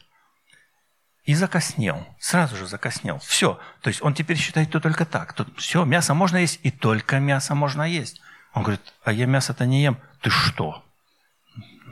и 1.23 1.35
закоснел, 1.35 2.07
сразу 2.19 2.55
же 2.55 2.67
закоснел. 2.67 3.19
Все. 3.19 3.59
То 3.81 3.89
есть 3.89 4.01
он 4.01 4.13
теперь 4.13 4.37
считает, 4.37 4.69
что 4.69 4.79
только 4.79 5.05
так. 5.05 5.33
Тут 5.33 5.59
все, 5.59 5.85
мясо 5.85 6.13
можно 6.13 6.37
есть, 6.37 6.59
и 6.63 6.71
только 6.71 7.19
мясо 7.19 7.55
можно 7.55 7.83
есть. 7.83 8.21
Он 8.53 8.63
говорит, 8.63 8.81
а 9.03 9.11
я 9.11 9.25
мясо-то 9.25 9.65
не 9.65 9.83
ем. 9.83 9.99
Ты 10.21 10.29
что? 10.29 10.83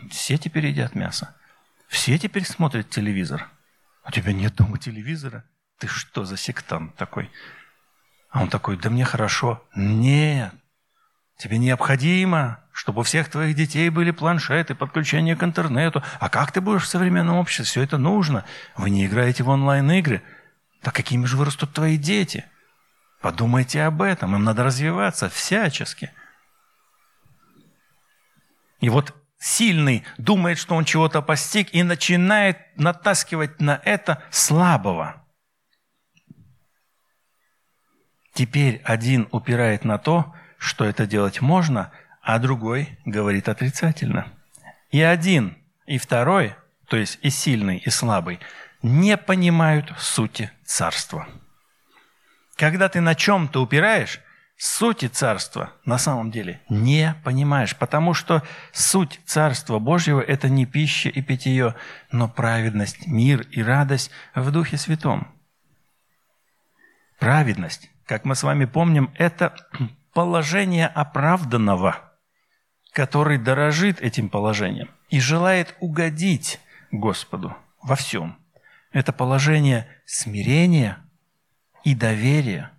Все 0.10 0.38
теперь 0.38 0.68
едят 0.68 0.96
мясо. 0.96 1.36
Все 1.88 2.18
теперь 2.18 2.46
смотрят 2.46 2.90
телевизор. 2.90 3.48
У 4.08 4.12
тебя 4.12 4.34
нет 4.34 4.56
дома 4.56 4.78
телевизора? 4.78 5.44
Ты 5.78 5.88
что 5.88 6.26
за 6.26 6.38
сектант 6.38 6.96
такой? 6.96 7.30
А 8.30 8.42
он 8.42 8.50
такой, 8.50 8.78
да 8.78 8.90
мне 8.90 9.06
хорошо. 9.06 9.64
Нет, 9.76 10.54
тебе 11.38 11.58
необходимо 11.58 12.64
чтобы 12.78 13.02
у 13.02 13.04
всех 13.04 13.28
твоих 13.28 13.56
детей 13.56 13.90
были 13.90 14.12
планшеты, 14.12 14.76
подключение 14.76 15.36
к 15.36 15.42
интернету. 15.42 16.04
А 16.20 16.30
как 16.30 16.52
ты 16.52 16.62
будешь 16.62 16.84
в 16.84 16.88
современном 16.88 17.38
обществе? 17.38 17.66
Все 17.66 17.82
это 17.82 17.98
нужно. 17.98 18.46
Вы 18.76 18.92
не 18.92 19.08
играете 19.08 19.42
в 19.42 19.50
онлайн-игры. 19.50 20.22
Да 20.84 20.92
какими 20.92 21.26
же 21.26 21.38
вырастут 21.38 21.74
твои 21.74 21.98
дети? 21.98 22.46
Подумайте 23.20 23.82
об 23.82 24.04
этом. 24.04 24.36
Им 24.36 24.44
надо 24.44 24.64
развиваться 24.64 25.28
всячески. 25.28 26.12
И 28.80 28.90
вот 28.90 29.16
сильный 29.40 30.04
думает, 30.20 30.60
что 30.60 30.76
он 30.76 30.86
чего-то 30.86 31.24
постиг, 31.24 31.74
и 31.74 31.82
начинает 31.82 32.60
натаскивать 32.78 33.60
на 33.60 33.82
это 33.86 34.22
слабого. 34.30 35.26
Теперь 38.34 38.84
один 38.84 39.28
упирает 39.32 39.84
на 39.84 39.98
то, 39.98 40.36
что 40.60 40.86
это 40.86 41.08
делать 41.08 41.42
можно– 41.42 41.92
а 42.28 42.40
другой 42.40 43.00
говорит 43.06 43.48
отрицательно. 43.48 44.28
И 44.92 45.02
один, 45.02 45.58
и 45.86 45.98
второй, 45.98 46.56
то 46.90 46.98
есть 46.98 47.20
и 47.22 47.30
сильный, 47.30 47.78
и 47.78 47.90
слабый, 47.90 48.42
не 48.82 49.16
понимают 49.16 49.94
сути 49.98 50.52
царства. 50.66 51.26
Когда 52.58 52.90
ты 52.90 53.00
на 53.00 53.16
чем-то 53.16 53.62
упираешь, 53.62 54.20
сути 54.58 55.08
царства 55.08 55.72
на 55.86 55.98
самом 55.98 56.30
деле 56.30 56.60
не 56.68 57.16
понимаешь, 57.24 57.78
потому 57.78 58.14
что 58.14 58.44
суть 58.74 59.22
царства 59.26 59.80
Божьего– 59.80 60.20
это 60.28 60.50
не 60.50 60.66
пища 60.66 61.08
и 61.08 61.22
питье, 61.22 61.76
но 62.12 62.28
праведность, 62.28 63.08
мир 63.08 63.48
и 63.52 63.64
радость 63.64 64.12
в 64.36 64.52
Духе 64.52 64.76
Святом. 64.76 65.34
Праведность, 67.20 67.90
как 68.06 68.26
мы 68.26 68.36
с 68.36 68.44
вами 68.44 68.66
помним, 68.66 69.14
это 69.16 69.56
положение 70.14 70.88
оправданного– 70.88 72.02
который 72.98 73.38
дорожит 73.38 74.02
этим 74.02 74.28
положением 74.28 74.90
и 75.10 75.20
желает 75.20 75.76
угодить 75.80 76.60
Господу 76.90 77.56
во 77.84 77.96
всем. 77.96 78.40
Это 78.92 79.14
положение 79.14 79.88
смирения 80.08 80.98
и 81.84 81.94
доверия. 81.94 82.72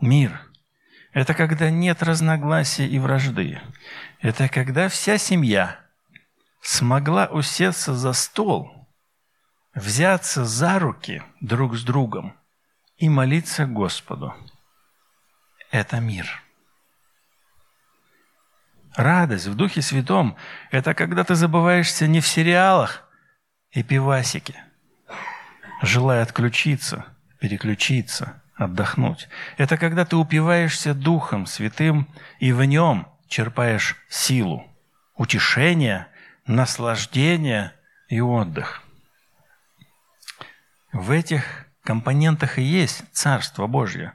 Мир– 0.00 0.40
это 1.12 1.34
когда 1.34 1.68
нет 1.68 2.00
разногласий 2.04 2.86
и 2.86 3.00
вражды. 3.00 3.60
Это 4.20 4.48
когда 4.48 4.88
вся 4.88 5.18
семья 5.18 5.80
смогла 6.62 7.26
усесться 7.26 7.96
за 7.96 8.12
стол, 8.12 8.88
взяться 9.74 10.44
за 10.44 10.78
руки 10.78 11.24
друг 11.40 11.74
с 11.74 11.82
другом 11.82 12.36
и 12.98 13.08
молиться 13.08 13.66
Господу. 13.66 14.32
Это 15.72 15.98
мир. 15.98 16.44
Радость 19.00 19.46
в 19.46 19.54
Духе 19.54 19.80
Святом– 19.80 20.36
это 20.70 20.92
когда 20.92 21.24
ты 21.24 21.34
забываешься 21.34 22.06
не 22.06 22.20
в 22.20 22.26
сериалах 22.26 23.08
и 23.70 23.82
пивасике, 23.82 24.62
желая 25.80 26.22
отключиться, 26.22 27.06
переключиться, 27.38 28.42
отдохнуть. 28.56 29.30
Это 29.56 29.78
когда 29.78 30.04
ты 30.04 30.16
упиваешься 30.16 30.92
Духом 30.92 31.46
Святым 31.46 32.08
и 32.40 32.52
в 32.52 32.62
нем 32.62 33.08
черпаешь 33.26 33.96
силу, 34.10 34.70
утешение, 35.16 36.06
наслаждение 36.46 37.72
и 38.10 38.20
отдых. 38.20 38.82
В 40.92 41.10
этих 41.10 41.64
компонентах 41.84 42.58
и 42.58 42.62
есть 42.62 43.02
Царство 43.12 43.66
Божье. 43.66 44.12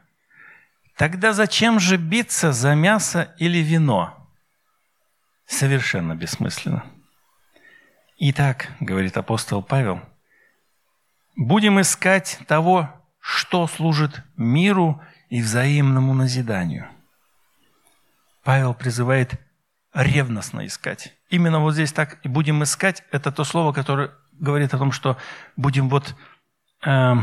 Тогда 0.96 1.34
зачем 1.34 1.80
же 1.80 1.98
биться 1.98 2.52
за 2.52 2.76
мясо 2.76 3.34
или 3.40 3.58
вино– 3.64 4.22
совершенно 5.46 6.16
бессмысленно. 6.16 6.86
Итак, 8.18 8.70
говорит 8.80 9.18
апостол 9.18 9.62
Павел, 9.62 10.02
будем 11.36 11.82
искать 11.82 12.40
того, 12.48 12.90
что 13.20 13.68
служит 13.68 14.24
миру 14.38 15.02
и 15.30 15.42
взаимному 15.42 16.14
назиданию. 16.14 16.88
Павел 18.44 18.74
призывает 18.74 19.34
ревностно 19.94 20.66
искать. 20.66 21.14
Именно 21.30 21.60
вот 21.60 21.74
здесь 21.74 21.92
так 21.92 22.20
и 22.24 22.28
будем 22.28 22.64
искать, 22.64 23.04
это 23.12 23.32
то 23.32 23.44
слово, 23.44 23.74
которое 23.74 24.12
говорит 24.34 24.74
о 24.74 24.78
том, 24.78 24.92
что 24.92 25.18
будем 25.56 25.90
вот 25.90 26.16
э, 26.86 27.14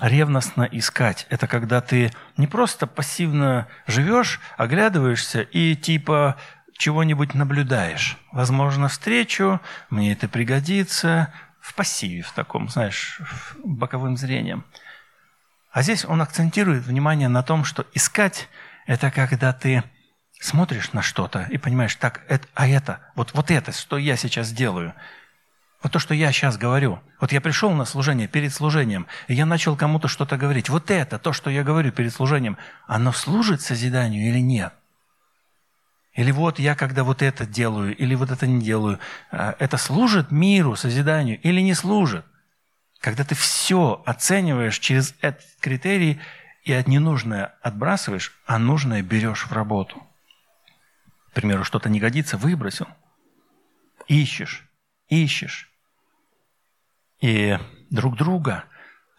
ревностно 0.00 0.68
искать. 0.70 1.26
Это 1.30 1.46
когда 1.46 1.80
ты 1.80 2.12
не 2.36 2.46
просто 2.46 2.86
пассивно 2.86 3.66
живешь, 3.86 4.40
оглядываешься 4.56 5.40
и 5.42 5.74
типа 5.74 6.36
чего-нибудь 6.78 7.34
наблюдаешь. 7.34 8.16
Возможно, 8.32 8.88
встречу, 8.88 9.60
мне 9.90 10.12
это 10.12 10.28
пригодится, 10.28 11.32
в 11.60 11.74
пассиве 11.74 12.22
в 12.22 12.32
таком, 12.32 12.68
знаешь, 12.68 13.20
боковым 13.62 14.16
зрением. 14.16 14.64
А 15.70 15.82
здесь 15.82 16.04
он 16.04 16.22
акцентирует 16.22 16.84
внимание 16.84 17.28
на 17.28 17.42
том, 17.42 17.64
что 17.64 17.84
искать– 17.92 18.48
это 18.86 19.10
когда 19.10 19.52
ты 19.52 19.82
смотришь 20.40 20.92
на 20.92 21.02
что-то 21.02 21.46
и 21.50 21.58
понимаешь, 21.58 21.94
так, 21.96 22.22
это, 22.28 22.46
а 22.54 22.66
это, 22.66 23.00
вот, 23.16 23.34
вот 23.34 23.50
это, 23.50 23.72
что 23.72 23.98
я 23.98 24.16
сейчас 24.16 24.50
делаю, 24.50 24.94
вот 25.82 25.92
то, 25.92 25.98
что 25.98 26.14
я 26.14 26.32
сейчас 26.32 26.56
говорю. 26.56 27.00
Вот 27.20 27.32
я 27.32 27.40
пришел 27.40 27.70
на 27.72 27.84
служение 27.84 28.28
перед 28.28 28.52
служением, 28.52 29.06
и 29.26 29.34
я 29.34 29.46
начал 29.46 29.76
кому-то 29.76 30.08
что-то 30.08 30.36
говорить. 30.36 30.68
Вот 30.68 30.90
это, 30.90 31.18
то, 31.18 31.32
что 31.32 31.50
я 31.50 31.62
говорю 31.62 31.92
перед 31.92 32.12
служением, 32.12 32.56
оно 32.86 33.12
служит 33.12 33.60
созиданию 33.60 34.28
или 34.28 34.40
нет? 34.40 34.72
Или 36.18 36.32
вот 36.32 36.58
я, 36.58 36.74
когда 36.74 37.04
вот 37.04 37.22
это 37.22 37.46
делаю, 37.46 37.96
или 37.96 38.16
вот 38.16 38.32
это 38.32 38.44
не 38.44 38.60
делаю, 38.60 38.98
а, 39.30 39.54
это 39.60 39.76
служит 39.76 40.32
миру, 40.32 40.74
созиданию 40.74 41.40
или 41.42 41.60
не 41.60 41.74
служит? 41.74 42.24
Когда 42.98 43.22
ты 43.22 43.36
все 43.36 44.02
оцениваешь 44.04 44.80
через 44.80 45.14
этот 45.20 45.46
критерий 45.60 46.20
и 46.64 46.72
от 46.72 46.88
ненужное 46.88 47.54
отбрасываешь, 47.62 48.36
а 48.46 48.58
нужное 48.58 49.00
берешь 49.00 49.46
в 49.46 49.52
работу. 49.52 50.02
К 51.30 51.34
примеру, 51.34 51.62
что-то 51.62 51.88
не 51.88 52.00
годится, 52.00 52.36
выбросил. 52.36 52.88
Ищешь, 54.08 54.68
ищешь. 55.06 55.70
И 57.20 57.56
друг 57.90 58.16
друга, 58.16 58.64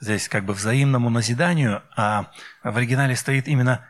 здесь 0.02 0.28
как 0.28 0.44
бы 0.44 0.52
взаимному 0.52 1.10
назиданию, 1.10 1.82
а 1.96 2.30
в 2.62 2.76
оригинале 2.76 3.16
стоит 3.16 3.48
именно 3.48 3.88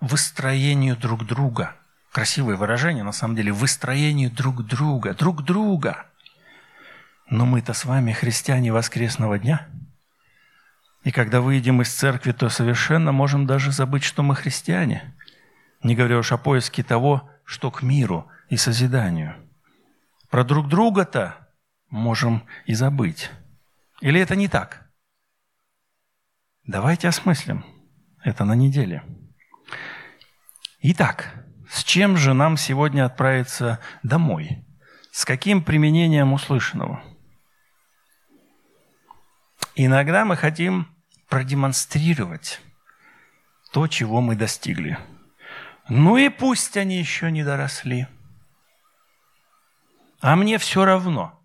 выстроению 0.00 0.96
друг 0.96 1.26
друга. 1.26 1.76
Красивое 2.12 2.56
выражение, 2.56 3.04
на 3.04 3.12
самом 3.12 3.36
деле, 3.36 3.52
выстроению 3.52 4.30
друг 4.30 4.64
друга, 4.66 5.14
друг 5.14 5.44
друга. 5.44 6.06
Но 7.28 7.46
мы-то 7.46 7.72
с 7.72 7.84
вами 7.84 8.12
христиане 8.12 8.72
воскресного 8.72 9.38
дня. 9.38 9.68
И 11.04 11.12
когда 11.12 11.40
выйдем 11.40 11.80
из 11.82 11.92
церкви, 11.94 12.32
то 12.32 12.48
совершенно 12.48 13.12
можем 13.12 13.46
даже 13.46 13.70
забыть, 13.70 14.02
что 14.02 14.22
мы 14.22 14.34
христиане. 14.34 15.14
Не 15.82 15.94
говоря 15.94 16.18
уж 16.18 16.32
о 16.32 16.36
поиске 16.36 16.82
того, 16.82 17.30
что 17.44 17.70
к 17.70 17.82
миру 17.82 18.28
и 18.48 18.56
созиданию. 18.56 19.36
Про 20.28 20.44
друг 20.44 20.68
друга-то 20.68 21.48
можем 21.88 22.44
и 22.66 22.74
забыть. 22.74 23.30
Или 24.00 24.20
это 24.20 24.36
не 24.36 24.48
так? 24.48 24.90
Давайте 26.66 27.08
осмыслим 27.08 27.64
это 28.22 28.44
на 28.44 28.54
неделе. 28.54 29.02
Итак, 30.82 31.34
с 31.68 31.84
чем 31.84 32.16
же 32.16 32.32
нам 32.32 32.56
сегодня 32.56 33.04
отправиться 33.04 33.80
домой? 34.02 34.64
С 35.12 35.26
каким 35.26 35.62
применением 35.62 36.32
услышанного? 36.32 37.02
Иногда 39.74 40.24
мы 40.24 40.36
хотим 40.36 40.88
продемонстрировать 41.28 42.62
то, 43.72 43.88
чего 43.88 44.22
мы 44.22 44.36
достигли. 44.36 44.98
Ну 45.90 46.16
и 46.16 46.30
пусть 46.30 46.78
они 46.78 46.98
еще 46.98 47.30
не 47.30 47.44
доросли. 47.44 48.06
А 50.22 50.34
мне 50.34 50.56
все 50.56 50.86
равно. 50.86 51.38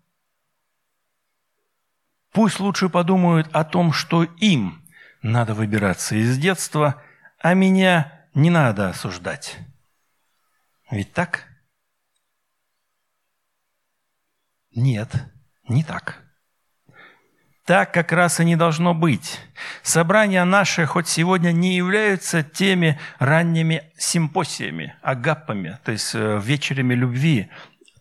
Пусть 2.32 2.58
лучше 2.58 2.88
подумают 2.88 3.48
о 3.52 3.64
том, 3.64 3.92
что 3.92 4.22
им 4.22 4.82
надо 5.20 5.52
выбираться 5.52 6.16
из 6.16 6.38
детства, 6.38 7.02
а 7.38 7.52
меня 7.52 8.15
не 8.36 8.50
надо 8.50 8.90
осуждать. 8.90 9.56
Ведь 10.90 11.12
так? 11.14 11.48
Нет, 14.74 15.10
не 15.68 15.82
так. 15.82 16.22
Так 17.64 17.94
как 17.94 18.12
раз 18.12 18.38
и 18.38 18.44
не 18.44 18.54
должно 18.54 18.94
быть. 18.94 19.40
Собрания 19.82 20.44
наши 20.44 20.84
хоть 20.84 21.08
сегодня 21.08 21.50
не 21.50 21.76
являются 21.76 22.42
теми 22.42 23.00
ранними 23.18 23.90
симпосиями, 23.96 24.94
агаппами, 25.02 25.80
то 25.82 25.92
есть 25.92 26.14
э, 26.14 26.38
вечерами 26.40 26.94
любви, 26.94 27.50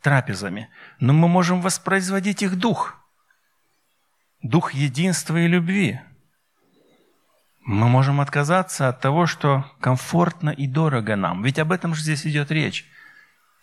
трапезами, 0.02 0.70
но 1.00 1.14
мы 1.14 1.30
можем 1.30 1.62
воспроизводить 1.62 2.44
их 2.44 2.58
дух. 2.58 2.98
Дух 4.42 4.74
единства 4.74 5.38
и 5.38 5.48
любви– 5.48 6.00
мы 7.66 7.90
можем 7.90 8.22
отказаться 8.22 8.90
от 8.90 9.02
того, 9.02 9.26
что 9.26 9.66
комфортно 9.80 10.52
и 10.52 10.68
дорого 10.68 11.16
нам. 11.16 11.44
Ведь 11.44 11.58
об 11.58 11.72
этом 11.72 11.96
же 11.96 12.04
здесь 12.04 12.26
идет 12.28 12.52
речь. 12.52 12.86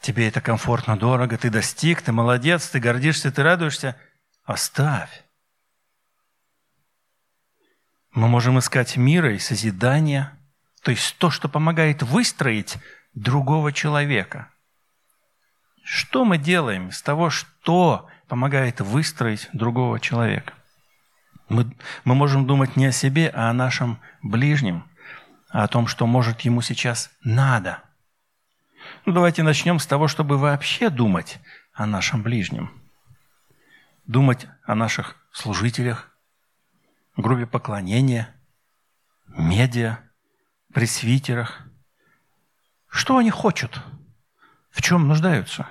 Тебе 0.00 0.26
это 0.26 0.40
комфортно, 0.40 0.98
дорого, 0.98 1.38
ты 1.38 1.50
достиг, 1.50 2.02
ты 2.02 2.10
молодец, 2.10 2.68
ты 2.68 2.80
гордишься, 2.80 3.30
ты 3.30 3.44
радуешься. 3.44 3.96
Оставь. 4.44 5.24
Мы 8.10 8.26
можем 8.26 8.58
искать 8.58 8.96
мира 8.96 9.32
и 9.32 9.38
созидания, 9.38 10.36
то 10.82 10.90
есть 10.90 11.16
то, 11.18 11.30
что 11.30 11.48
помогает 11.48 12.02
выстроить 12.02 12.78
другого 13.14 13.72
человека. 13.72 14.48
Что 15.84 16.24
мы 16.24 16.38
делаем 16.38 16.90
с 16.90 17.00
того, 17.02 17.30
что 17.30 18.08
помогает 18.26 18.80
выстроить 18.80 19.48
другого 19.52 20.00
человека? 20.00 20.54
Мы, 21.52 21.70
мы 22.04 22.14
можем 22.14 22.46
думать 22.46 22.76
не 22.76 22.86
о 22.86 22.92
себе, 22.92 23.28
а 23.28 23.50
о 23.50 23.52
нашем 23.52 24.00
ближнем, 24.22 24.88
а 25.50 25.64
о 25.64 25.68
том, 25.68 25.86
что, 25.86 26.06
может, 26.06 26.40
ему 26.40 26.62
сейчас 26.62 27.10
надо. 27.22 27.82
Ну, 29.04 29.12
давайте 29.12 29.42
начнем 29.42 29.78
с 29.78 29.86
того, 29.86 30.08
чтобы 30.08 30.38
вообще 30.38 30.88
думать 30.88 31.40
о 31.74 31.84
нашем 31.84 32.22
ближнем. 32.22 32.72
Думать 34.06 34.46
о 34.64 34.74
наших 34.74 35.16
служителях, 35.30 36.10
группе 37.18 37.44
поклонения, 37.44 38.34
медиа, 39.26 39.98
пресвитерах. 40.72 41.60
Что 42.88 43.18
они 43.18 43.30
хотят? 43.30 43.82
В 44.70 44.80
чем 44.80 45.06
нуждаются? 45.06 45.66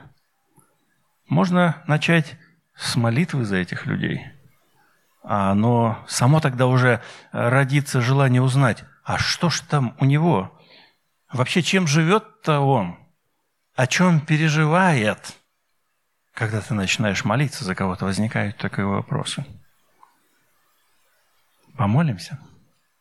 Можно 1.27 1.82
начать 1.88 2.38
с 2.75 2.95
молитвы 2.95 3.45
за 3.45 3.57
этих 3.57 3.88
людей– 3.88 4.23
но 5.24 6.03
само 6.07 6.39
тогда 6.39 6.67
уже 6.67 7.01
родится 7.32 8.01
желание 8.01 8.41
узнать, 8.41 8.84
а 9.03 9.17
что 9.17 9.49
ж 9.49 9.61
там 9.61 9.95
у 9.99 10.05
него? 10.05 10.57
Вообще, 11.32 11.61
чем 11.61 11.88
живет-то 11.88 12.59
он? 12.59 12.97
О 13.76 13.88
чем 13.88 14.19
переживает? 14.19 15.38
Когда 16.34 16.61
ты 16.61 16.74
начинаешь 16.74 17.26
молиться 17.26 17.63
за 17.63 17.76
кого-то, 17.76 18.05
возникают 18.05 18.57
такие 18.57 18.86
вопросы. 18.86 19.45
Помолимся. 21.78 22.39